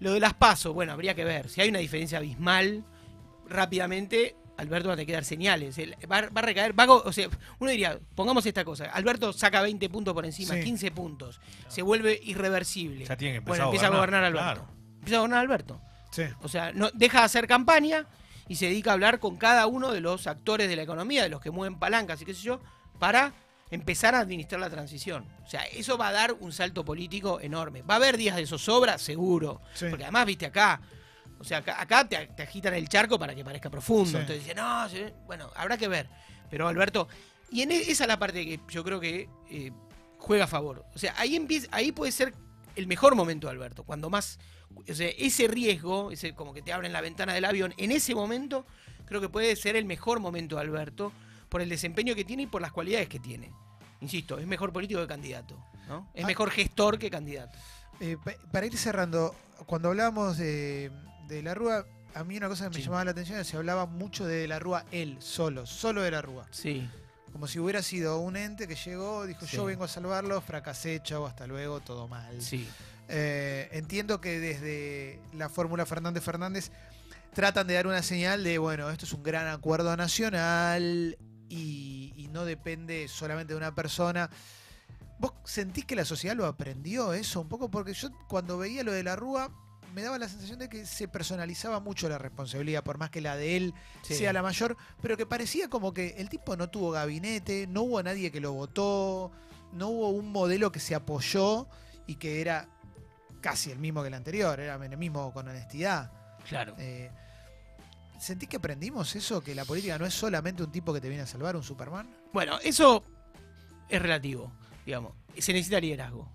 Lo 0.00 0.12
de 0.12 0.20
las 0.20 0.34
pasos, 0.34 0.74
bueno, 0.74 0.92
habría 0.92 1.14
que 1.14 1.24
ver. 1.24 1.48
Si 1.48 1.60
hay 1.60 1.68
una 1.70 1.78
diferencia 1.78 2.18
abismal, 2.18 2.84
rápidamente 3.48 4.36
Alberto 4.56 4.88
va 4.88 4.94
a 4.94 4.96
tener 4.96 5.06
que 5.06 5.12
dar 5.12 5.24
señales. 5.24 5.78
Va, 6.10 6.22
va 6.22 6.40
a 6.40 6.42
recaer, 6.42 6.78
va 6.78 6.84
a 6.84 6.92
o 6.92 7.12
sea, 7.12 7.28
uno 7.58 7.70
diría, 7.70 7.98
pongamos 8.14 8.44
esta 8.46 8.64
cosa, 8.64 8.86
Alberto 8.86 9.32
saca 9.32 9.60
20 9.62 9.88
puntos 9.90 10.14
por 10.14 10.24
encima, 10.24 10.54
Sí. 10.54 10.62
15 10.62 10.90
puntos, 10.92 11.40
se 11.68 11.82
vuelve 11.82 12.18
irreversible. 12.24 13.04
Ya 13.04 13.16
tiene 13.16 13.34
que 13.34 13.38
empezar 13.38 13.50
bueno, 13.58 13.64
a 13.64 13.66
empieza 13.66 13.86
a 13.86 13.90
gobernar 13.90 14.20
gobernar, 14.22 14.46
Alberto. 14.46 14.64
claro. 14.64 14.94
Empieza 14.98 15.16
a 15.16 15.20
gobernar 15.20 15.40
Alberto. 15.40 15.80
sí. 16.10 16.22
O 16.42 16.48
sea, 16.48 16.72
no, 16.72 16.90
deja 16.94 17.18
de 17.20 17.24
hacer 17.26 17.46
campaña 17.46 18.06
y 18.48 18.56
se 18.56 18.66
dedica 18.66 18.90
a 18.90 18.94
hablar 18.94 19.18
con 19.18 19.36
cada 19.36 19.66
uno 19.66 19.92
de 19.92 20.00
los 20.00 20.26
actores 20.26 20.68
de 20.68 20.76
la 20.76 20.82
economía, 20.82 21.22
de 21.22 21.28
los 21.28 21.40
que 21.40 21.50
mueven 21.50 21.78
palancas 21.78 22.20
y 22.22 22.24
qué 22.24 22.34
sé 22.34 22.42
yo, 22.42 22.60
para 22.98 23.32
empezar 23.70 24.14
a 24.14 24.20
administrar 24.20 24.60
la 24.60 24.70
transición. 24.70 25.26
O 25.44 25.48
sea, 25.48 25.62
eso 25.64 25.98
va 25.98 26.08
a 26.08 26.12
dar 26.12 26.32
un 26.34 26.52
salto 26.52 26.84
político 26.84 27.40
enorme. 27.40 27.82
Va 27.82 27.94
a 27.94 27.96
haber 27.96 28.16
días 28.16 28.36
de 28.36 28.46
zozobra, 28.46 28.98
seguro. 28.98 29.60
Sí. 29.74 29.86
Porque 29.90 30.04
además, 30.04 30.24
viste, 30.26 30.46
acá, 30.46 30.80
o 31.38 31.44
sea, 31.44 31.58
acá, 31.58 31.80
acá 31.80 32.08
te, 32.08 32.28
te 32.28 32.42
agitan 32.44 32.74
el 32.74 32.88
charco 32.88 33.18
para 33.18 33.34
que 33.34 33.44
parezca 33.44 33.68
profundo. 33.68 34.10
Sí. 34.10 34.16
Entonces 34.16 34.44
dicen, 34.44 34.56
no, 34.56 34.88
sí, 34.88 35.04
bueno, 35.26 35.50
habrá 35.56 35.76
que 35.76 35.88
ver. 35.88 36.08
Pero 36.48 36.68
Alberto, 36.68 37.08
y 37.50 37.62
en 37.62 37.72
e- 37.72 37.90
esa 37.90 38.04
es 38.04 38.08
la 38.08 38.18
parte 38.18 38.44
que 38.44 38.60
yo 38.68 38.84
creo 38.84 39.00
que 39.00 39.28
eh, 39.50 39.72
juega 40.18 40.44
a 40.44 40.48
favor. 40.48 40.84
O 40.94 40.98
sea, 40.98 41.14
ahí 41.18 41.34
empieza, 41.34 41.66
ahí 41.72 41.90
puede 41.90 42.12
ser 42.12 42.32
el 42.76 42.86
mejor 42.86 43.16
momento 43.16 43.48
de 43.48 43.52
Alberto, 43.52 43.82
cuando 43.82 44.10
más, 44.10 44.38
o 44.88 44.94
sea, 44.94 45.08
ese 45.18 45.48
riesgo, 45.48 46.10
ese 46.10 46.34
como 46.34 46.52
que 46.52 46.62
te 46.62 46.72
abren 46.72 46.92
la 46.92 47.00
ventana 47.00 47.34
del 47.34 47.44
avión, 47.44 47.74
en 47.76 47.92
ese 47.92 48.14
momento 48.14 48.66
creo 49.04 49.20
que 49.20 49.28
puede 49.28 49.54
ser 49.56 49.76
el 49.76 49.84
mejor 49.84 50.20
momento 50.20 50.56
de 50.56 50.62
Alberto 50.62 51.12
por 51.48 51.60
el 51.60 51.68
desempeño 51.68 52.14
que 52.14 52.24
tiene 52.24 52.44
y 52.44 52.46
por 52.46 52.60
las 52.62 52.72
cualidades 52.72 53.08
que 53.08 53.18
tiene. 53.20 53.52
Insisto, 54.00 54.38
es 54.38 54.46
mejor 54.46 54.72
político 54.72 55.00
que 55.00 55.06
candidato, 55.06 55.56
¿no? 55.88 56.08
Es 56.14 56.24
Ah. 56.24 56.26
mejor 56.26 56.50
gestor 56.50 56.98
que 56.98 57.10
candidato. 57.10 57.56
Eh, 58.00 58.16
pa- 58.22 58.34
para 58.52 58.66
ir 58.66 58.76
cerrando, 58.76 59.34
cuando 59.66 59.88
hablábamos 59.88 60.36
de, 60.36 60.90
de 61.28 61.42
la 61.42 61.54
Rúa, 61.54 61.86
a 62.14 62.24
mí 62.24 62.36
una 62.36 62.48
cosa 62.48 62.64
que 62.64 62.70
me 62.70 62.76
Sí. 62.76 62.82
llamaba 62.82 63.04
la 63.04 63.10
atención 63.12 63.38
es 63.38 63.46
que 63.46 63.50
se 63.52 63.56
hablaba 63.56 63.86
mucho 63.86 64.26
de 64.26 64.46
la 64.48 64.58
Rúa 64.58 64.84
él, 64.90 65.16
solo, 65.20 65.64
solo 65.66 66.02
de 66.02 66.10
la 66.10 66.20
Rúa. 66.20 66.46
Sí. 66.50 66.88
Como 67.32 67.46
si 67.46 67.58
hubiera 67.58 67.82
sido 67.82 68.18
un 68.20 68.36
ente 68.36 68.66
que 68.66 68.74
llegó, 68.74 69.24
dijo 69.26 69.46
Sí. 69.46 69.56
yo 69.56 69.64
vengo 69.66 69.84
a 69.84 69.88
salvarlo, 69.88 70.40
fracasé, 70.40 71.00
chau, 71.02 71.26
hasta 71.26 71.46
luego, 71.46 71.80
todo 71.80 72.08
mal. 72.08 72.40
Sí. 72.42 72.68
Eh, 73.08 73.68
entiendo 73.72 74.20
que 74.20 74.40
desde 74.40 75.20
la 75.32 75.48
fórmula 75.48 75.86
Fernández 75.86 76.22
Fernández 76.24 76.70
tratan 77.34 77.66
de 77.66 77.74
dar 77.74 77.86
una 77.86 78.02
señal 78.02 78.42
de, 78.42 78.58
bueno, 78.58 78.90
esto 78.90 79.04
es 79.04 79.12
un 79.12 79.22
gran 79.22 79.46
acuerdo 79.48 79.96
nacional 79.96 81.16
y, 81.48 82.12
y 82.16 82.28
no 82.28 82.44
depende 82.44 83.06
solamente 83.08 83.52
de 83.52 83.58
una 83.58 83.74
persona. 83.74 84.30
¿Vos 85.18 85.32
sentís 85.44 85.84
que 85.84 85.96
la 85.96 86.04
sociedad 86.04 86.36
lo 86.36 86.46
aprendió 86.46 87.12
eso 87.12 87.40
un 87.40 87.48
poco? 87.48 87.70
Porque 87.70 87.94
yo 87.94 88.08
cuando 88.28 88.58
veía 88.58 88.82
lo 88.82 88.92
de 88.92 89.02
la 89.02 89.16
Rúa 89.16 89.50
me 89.94 90.02
daba 90.02 90.18
la 90.18 90.28
sensación 90.28 90.58
de 90.58 90.68
que 90.68 90.84
se 90.84 91.08
personalizaba 91.08 91.80
mucho 91.80 92.06
la 92.10 92.18
responsabilidad, 92.18 92.84
por 92.84 92.98
más 92.98 93.08
que 93.08 93.22
la 93.22 93.34
de 93.36 93.56
él 93.56 93.74
Sí. 94.02 94.14
sea 94.14 94.32
la 94.34 94.42
mayor, 94.42 94.76
pero 95.00 95.16
que 95.16 95.24
parecía 95.24 95.70
como 95.70 95.94
que 95.94 96.16
el 96.18 96.28
tipo 96.28 96.54
no 96.54 96.68
tuvo 96.68 96.90
gabinete, 96.90 97.66
no 97.66 97.82
hubo 97.82 98.02
nadie 98.02 98.30
que 98.30 98.40
lo 98.40 98.52
votó, 98.52 99.30
no 99.72 99.88
hubo 99.88 100.10
un 100.10 100.30
modelo 100.32 100.70
que 100.70 100.80
se 100.80 100.94
apoyó 100.94 101.66
y 102.06 102.16
que 102.16 102.42
era 102.42 102.68
casi 103.46 103.70
el 103.70 103.78
mismo 103.78 104.02
que 104.02 104.08
el 104.08 104.14
anterior, 104.14 104.58
era 104.58 104.74
el 104.74 104.96
mismo 104.98 105.32
con 105.32 105.46
honestidad. 105.46 106.10
Claro. 106.48 106.74
Eh, 106.78 107.08
¿Sentís 108.18 108.48
que 108.48 108.56
aprendimos 108.56 109.14
eso? 109.14 109.40
Que 109.40 109.54
la 109.54 109.64
política 109.64 109.96
no 109.98 110.04
es 110.06 110.14
solamente 110.14 110.64
un 110.64 110.72
tipo 110.72 110.92
que 110.92 111.00
te 111.00 111.08
viene 111.08 111.22
a 111.22 111.26
salvar, 111.26 111.54
un 111.54 111.62
Superman. 111.62 112.08
Bueno, 112.32 112.58
eso 112.64 113.04
es 113.88 114.02
relativo, 114.02 114.50
digamos. 114.84 115.12
Se 115.38 115.52
necesita 115.52 115.78
liderazgo. 115.78 116.28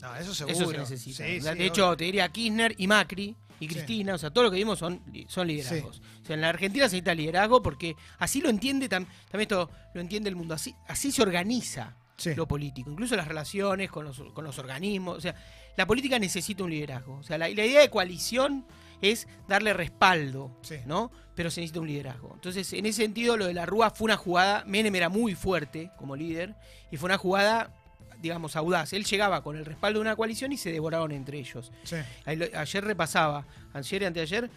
No, 0.00 0.14
eso 0.14 0.32
seguro. 0.34 0.54
Eso 0.56 0.70
se 0.70 0.78
necesita. 0.78 1.24
Sí, 1.24 1.40
de 1.40 1.52
sí, 1.56 1.62
hecho, 1.64 1.86
obvio. 1.88 1.96
te 1.96 2.04
diría 2.04 2.28
Kirchner 2.28 2.74
y 2.78 2.86
Macri 2.86 3.36
y 3.58 3.66
Sí. 3.68 3.74
Cristina, 3.74 4.14
o 4.14 4.18
sea, 4.18 4.30
todo 4.30 4.44
lo 4.44 4.50
que 4.50 4.56
vimos 4.58 4.78
son, 4.78 5.00
son 5.26 5.46
liderazgos. 5.48 6.00
O 6.22 6.26
sea, 6.26 6.34
en 6.34 6.42
la 6.42 6.48
Argentina 6.50 6.84
se 6.88 6.96
necesita 6.96 7.14
liderazgo 7.14 7.60
porque 7.62 7.96
así 8.18 8.40
lo 8.40 8.48
entiende, 8.50 8.86
tam- 8.86 9.06
también 9.30 9.42
esto 9.42 9.68
lo 9.94 10.00
entiende 10.00 10.28
el 10.28 10.36
mundo, 10.36 10.54
así, 10.54 10.74
así 10.86 11.10
se 11.10 11.22
organiza 11.22 11.96
Sí. 12.22 12.34
lo 12.36 12.46
político, 12.46 12.90
incluso 12.90 13.16
las 13.16 13.26
relaciones 13.26 13.90
con 13.90 14.04
los, 14.04 14.22
con 14.32 14.44
los 14.44 14.58
organismos. 14.58 15.18
O 15.18 15.20
sea, 15.20 15.34
la 15.76 15.86
política 15.86 16.18
necesita 16.18 16.62
un 16.62 16.70
liderazgo. 16.70 17.16
O 17.18 17.22
sea, 17.22 17.36
la, 17.38 17.48
la 17.48 17.64
idea 17.66 17.80
de 17.80 17.90
coalición 17.90 18.64
es 19.00 19.26
darle 19.48 19.72
respaldo, 19.72 20.56
Sí. 20.62 20.76
¿no? 20.86 21.10
Pero 21.34 21.50
se 21.50 21.60
necesita 21.60 21.80
un 21.80 21.88
liderazgo. 21.88 22.30
Entonces, 22.34 22.72
en 22.74 22.86
ese 22.86 23.02
sentido, 23.02 23.36
lo 23.36 23.46
de 23.46 23.54
la 23.54 23.66
Rúa 23.66 23.90
fue 23.90 24.04
una 24.04 24.16
jugada, 24.16 24.62
Menem 24.66 24.94
era 24.94 25.08
muy 25.08 25.34
fuerte 25.34 25.90
como 25.98 26.14
líder, 26.14 26.54
y 26.92 26.96
fue 26.96 27.08
una 27.08 27.18
jugada, 27.18 27.74
digamos, 28.20 28.54
audaz. 28.54 28.92
Él 28.92 29.04
llegaba 29.04 29.42
con 29.42 29.56
el 29.56 29.64
respaldo 29.64 29.98
de 29.98 30.02
una 30.02 30.14
coalición 30.14 30.52
y 30.52 30.56
se 30.58 30.70
devoraron 30.70 31.10
entre 31.10 31.40
ellos. 31.40 31.72
Sí. 31.82 31.96
Ayer 32.24 32.84
repasaba, 32.84 33.44
ayer 33.72 34.02
y 34.02 34.04
anteayer, 34.04 34.48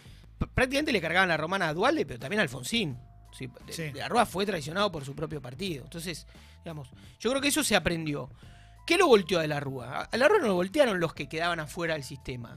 prácticamente 0.54 0.92
le 0.92 1.00
cargaban 1.00 1.28
la 1.28 1.36
romana 1.36 1.66
a 1.68 1.74
Dualde, 1.74 2.06
pero 2.06 2.20
también 2.20 2.38
a 2.38 2.42
Alfonsín. 2.42 2.96
Sí, 3.36 3.48
de- 3.66 3.72
Sí. 3.72 3.82
de 3.90 3.98
la 4.00 4.08
Rúa 4.08 4.24
fue 4.26 4.46
traicionado 4.46 4.90
por 4.90 5.04
su 5.04 5.14
propio 5.14 5.42
partido. 5.42 5.84
Entonces, 5.84 6.26
digamos, 6.64 6.88
yo 7.20 7.30
creo 7.30 7.42
que 7.42 7.48
eso 7.48 7.62
se 7.62 7.76
aprendió. 7.76 8.30
¿Qué 8.86 8.96
lo 8.96 9.06
volteó 9.08 9.40
de 9.40 9.48
la 9.48 9.60
Rúa? 9.60 10.00
A- 10.00 10.02
A 10.04 10.16
la 10.16 10.28
Rúa 10.28 10.38
no 10.38 10.46
lo 10.46 10.54
voltearon 10.54 11.00
los 11.00 11.12
que 11.12 11.28
quedaban 11.28 11.60
afuera 11.60 11.94
del 11.94 12.04
sistema. 12.04 12.56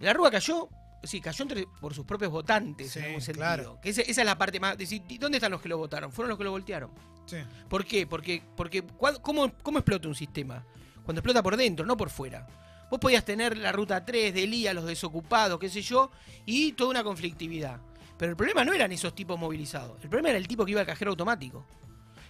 La 0.00 0.12
Rúa 0.12 0.30
cayó, 0.30 0.68
sí, 1.02 1.20
cayó 1.20 1.42
entre- 1.42 1.66
por 1.80 1.92
sus 1.92 2.04
propios 2.06 2.30
votantes, 2.30 2.92
Sí, 2.92 2.98
en 3.00 3.04
algún 3.06 3.20
sentido. 3.20 3.42
claro. 3.44 3.78
Que 3.82 3.90
ese- 3.90 4.08
esa 4.10 4.22
es 4.22 4.26
la 4.26 4.38
parte 4.38 4.60
más. 4.60 4.78
Decir, 4.78 5.02
¿y 5.08 5.18
¿Dónde 5.18 5.38
están 5.38 5.50
los 5.52 5.60
que 5.60 5.68
lo 5.68 5.76
votaron? 5.78 6.12
Fueron 6.12 6.28
los 6.30 6.38
que 6.38 6.44
lo 6.44 6.50
voltearon. 6.52 6.90
Sí. 7.26 7.38
¿Por 7.68 7.84
qué? 7.84 8.06
Porque, 8.06 8.42
porque 8.56 8.84
¿cómo, 9.22 9.52
¿cómo 9.62 9.78
explota 9.78 10.06
un 10.08 10.14
sistema? 10.14 10.64
Cuando 11.04 11.20
explota 11.20 11.42
por 11.42 11.56
dentro, 11.56 11.84
no 11.84 11.96
por 11.96 12.08
fuera. 12.10 12.46
Vos 12.88 13.00
podías 13.00 13.24
tener 13.24 13.56
la 13.58 13.72
ruta 13.72 14.04
3 14.04 14.32
de 14.32 14.46
Lía, 14.46 14.72
los 14.72 14.84
desocupados, 14.86 15.58
qué 15.58 15.68
sé 15.68 15.82
yo, 15.82 16.10
y 16.44 16.72
toda 16.72 16.90
una 16.90 17.02
conflictividad. 17.02 17.80
Pero 18.18 18.30
el 18.30 18.36
problema 18.36 18.64
no 18.64 18.72
eran 18.72 18.90
esos 18.92 19.14
tipos 19.14 19.38
movilizados. 19.38 20.02
El 20.02 20.08
problema 20.08 20.30
era 20.30 20.38
el 20.38 20.48
tipo 20.48 20.64
que 20.64 20.70
iba 20.72 20.80
al 20.80 20.86
cajero 20.86 21.10
automático. 21.10 21.66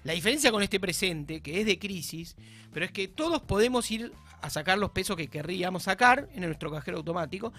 La 0.04 0.12
diferencia 0.12 0.52
con 0.52 0.62
este 0.62 0.78
presente, 0.78 1.40
que 1.40 1.60
es 1.60 1.66
de 1.66 1.78
crisis, 1.78 2.36
pero 2.72 2.84
es 2.86 2.92
que 2.92 3.08
todos 3.08 3.42
podemos 3.42 3.90
ir 3.90 4.12
a 4.40 4.50
sacar 4.50 4.78
los 4.78 4.90
pesos 4.90 5.16
que 5.16 5.26
querríamos 5.28 5.84
sacar 5.84 6.28
en 6.34 6.42
nuestro 6.42 6.70
cajero 6.70 6.98
automático 6.98 7.52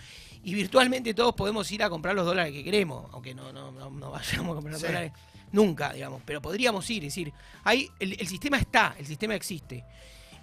y 0.44 0.54
virtualmente 0.54 1.14
todos 1.14 1.36
podemos 1.36 1.70
ir 1.72 1.84
a 1.84 1.90
comprar 1.90 2.16
los 2.16 2.26
dólares 2.26 2.54
que 2.54 2.64
queremos, 2.64 3.10
aunque 3.12 3.34
no, 3.34 3.52
no, 3.52 3.72
no, 3.72 3.90
no 3.90 4.12
vayamos 4.12 4.52
a 4.52 4.56
comprar 4.56 4.76
Sí. 4.80 4.86
dólares 4.86 5.12
nunca, 5.52 5.92
digamos, 5.92 6.22
pero 6.26 6.42
podríamos 6.42 6.90
ir, 6.90 7.04
es 7.04 7.14
decir, 7.14 7.34
hay, 7.64 7.90
el, 8.00 8.14
el 8.20 8.28
sistema 8.28 8.58
está, 8.58 8.96
el 8.98 9.06
sistema 9.06 9.36
existe. 9.36 9.84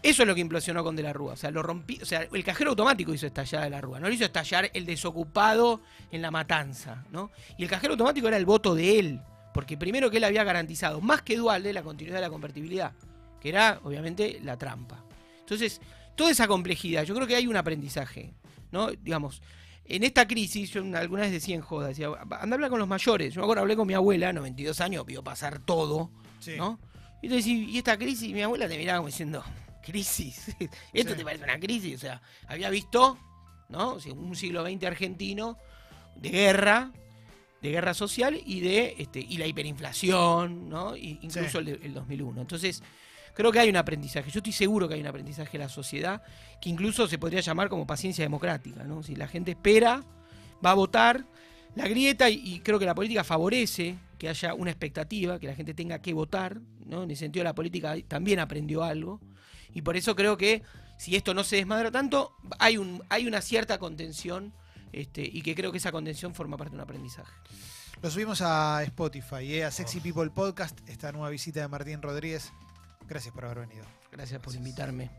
Eso 0.05 0.23
es 0.23 0.29
lo 0.29 0.35
que 0.35 0.43
implosionó 0.43 0.85
con 0.85 0.95
De 0.95 1.03
la 1.03 1.15
Rúa. 1.15 1.33
O 1.33 1.37
sea, 1.37 1.51
lo 1.51 1.63
rompí, 1.63 1.99
o 2.03 2.05
sea, 2.05 2.29
el 2.31 2.45
cajero 2.45 2.71
automático 2.71 3.15
hizo 3.15 3.27
estallar 3.27 3.65
De 3.65 3.71
la 3.71 3.81
Rúa, 3.81 3.99
no 3.99 4.07
lo 4.09 4.13
hizo 4.15 4.27
estallar 4.27 4.71
el 4.75 4.85
desocupado 4.85 5.81
en 6.13 6.21
la 6.21 6.31
matanza, 6.31 7.05
¿no? 7.11 7.31
Y 7.57 7.65
el 7.65 7.71
cajero 7.71 7.95
automático 7.95 8.29
era 8.29 8.37
el 8.37 8.45
voto 8.45 8.75
de 8.75 8.99
él, 8.99 9.21
porque 9.55 9.79
primero 9.79 10.11
que 10.11 10.19
él 10.19 10.25
había 10.25 10.45
garantizado, 10.45 11.01
más 11.01 11.23
que 11.23 11.37
Dualde, 11.37 11.73
la 11.73 11.83
continuidad 11.83 12.19
de 12.19 12.23
la 12.23 12.31
convertibilidad, 12.31 12.93
que 13.41 13.49
era, 13.49 13.81
obviamente, 13.83 14.41
la 14.43 14.59
trampa. 14.59 15.03
Entonces, 15.41 15.81
toda 16.15 16.31
esa 16.31 16.47
complejidad, 16.47 17.05
yo 17.05 17.15
creo 17.15 17.27
que 17.27 17.37
hay 17.37 17.47
un 17.47 17.57
aprendizaje, 17.57 18.35
¿no? 18.73 18.91
Digamos, 18.91 19.41
en 19.87 20.05
esta 20.05 20.27
crisis, 20.29 20.71
yo 20.71 20.83
alguna 20.97 21.23
vez 21.23 21.33
decía 21.33 21.55
en 21.55 21.63
joda, 21.63 21.89
decía, 21.89 22.09
anda 22.09 22.37
a 22.37 22.43
hablar 22.43 22.69
con 22.71 22.79
los 22.79 22.89
mayores. 22.89 23.33
Yo 23.35 23.41
me 23.41 23.45
acuerdo, 23.45 23.63
hablé 23.63 23.75
con 23.77 23.87
mi 23.87 23.95
abuela, 23.95 24.33
92 24.33 24.81
años, 24.83 25.07
vio 25.07 25.25
pasar 25.25 25.61
todo, 25.61 26.11
Sí. 26.41 26.57
¿no? 26.59 26.79
Y 27.23 27.27
entonces, 27.27 27.47
y 27.47 27.71
y 27.71 27.79
esta 27.79 27.97
crisis, 27.97 28.33
mi 28.35 28.43
abuela 28.43 28.69
te 28.69 28.77
miraba 28.77 28.99
como 28.99 29.09
diciendo, 29.09 29.43
crisis, 29.85 30.49
esto 30.93 31.13
Sí. 31.13 31.19
te 31.19 31.25
parece 31.25 31.45
una 31.45 31.59
crisis, 31.61 31.97
o 31.97 31.99
sea, 31.99 32.23
había 32.49 32.71
visto, 32.71 33.19
¿no? 33.69 33.95
O 33.95 34.01
sea, 34.01 34.13
un 34.13 34.35
siglo 34.35 34.65
XX 34.65 34.85
argentino 34.85 35.59
de 36.17 36.31
guerra, 36.31 36.91
de 37.63 37.71
guerra 37.71 37.95
social 37.95 38.41
y 38.45 38.61
de 38.61 38.95
este 38.99 39.21
y 39.21 39.37
la 39.37 39.47
hiperinflación, 39.47 40.69
¿no? 40.69 40.97
Y 40.97 41.19
incluso 41.23 41.51
Sí. 41.51 41.59
el, 41.59 41.65
de- 41.81 41.87
el 41.87 41.95
2001. 41.95 42.41
Entonces, 42.41 42.83
creo 43.35 43.51
que 43.53 43.59
hay 43.61 43.69
un 43.69 43.77
aprendizaje. 43.77 44.31
Yo 44.31 44.39
estoy 44.41 44.53
seguro 44.53 44.87
que 44.89 44.95
hay 44.95 45.01
un 45.01 45.07
aprendizaje 45.07 45.57
en 45.57 45.63
la 45.63 45.69
sociedad 45.69 46.23
que 46.61 46.69
incluso 46.71 47.07
se 47.09 47.19
podría 47.19 47.41
llamar 47.41 47.69
como 47.69 47.87
paciencia 47.87 48.25
democrática, 48.25 48.85
¿no? 48.85 49.03
Si 49.03 49.17
la 49.17 49.29
gente 49.29 49.53
espera, 49.53 50.05
va 50.65 50.71
a 50.71 50.75
votar, 50.75 51.25
la 51.75 51.89
grieta 51.89 52.31
y, 52.31 52.35
y 52.45 52.61
creo 52.61 52.79
que 52.79 52.87
la 52.87 52.95
política 52.95 53.25
favorece 53.25 53.97
que 54.19 54.29
haya 54.29 54.55
una 54.55 54.71
expectativa, 54.71 55.41
que 55.41 55.49
la 55.49 55.55
gente 55.57 55.75
tenga 55.75 56.01
que 56.01 56.15
votar, 56.15 56.61
¿no? 56.87 57.03
En 57.03 57.11
ese 57.11 57.21
sentido 57.21 57.43
la 57.45 57.55
política 57.55 57.97
también 58.07 58.39
aprendió 58.39 58.85
algo 58.85 59.21
y 59.75 59.83
por 59.83 59.97
eso 59.97 60.17
creo 60.17 60.37
que 60.37 60.63
si 60.97 61.17
esto 61.17 61.35
no 61.35 61.45
se 61.45 61.57
desmadra 61.57 61.91
tanto, 61.91 62.33
hay 62.59 62.79
un 62.79 63.03
hay 63.09 63.27
una 63.27 63.41
cierta 63.41 63.79
contención 63.79 64.55
este, 64.93 65.23
y 65.23 65.43
que 65.43 65.55
creo 65.55 65.73
que 65.73 65.79
esa 65.79 65.93
contención 65.93 66.35
forma 66.35 66.57
parte 66.57 66.71
de 66.71 66.77
un 66.77 66.83
aprendizaje. 66.83 67.33
Lo 68.01 68.11
subimos 68.11 68.41
a 68.43 68.83
Spotify, 68.85 69.55
eh, 69.55 69.65
a 69.65 69.71
Sexy 69.71 70.01
People 70.01 70.31
Podcast, 70.31 70.79
esta 70.89 71.11
nueva 71.11 71.31
visita 71.31 71.61
de 71.61 71.69
Martín 71.69 72.01
Rodríguez. 72.01 72.53
Gracias 73.09 73.35
por 73.35 73.45
haber 73.45 73.67
venido. 73.67 73.85
Gracias 74.13 74.41
por 74.41 74.55
invitarme. 74.55 75.11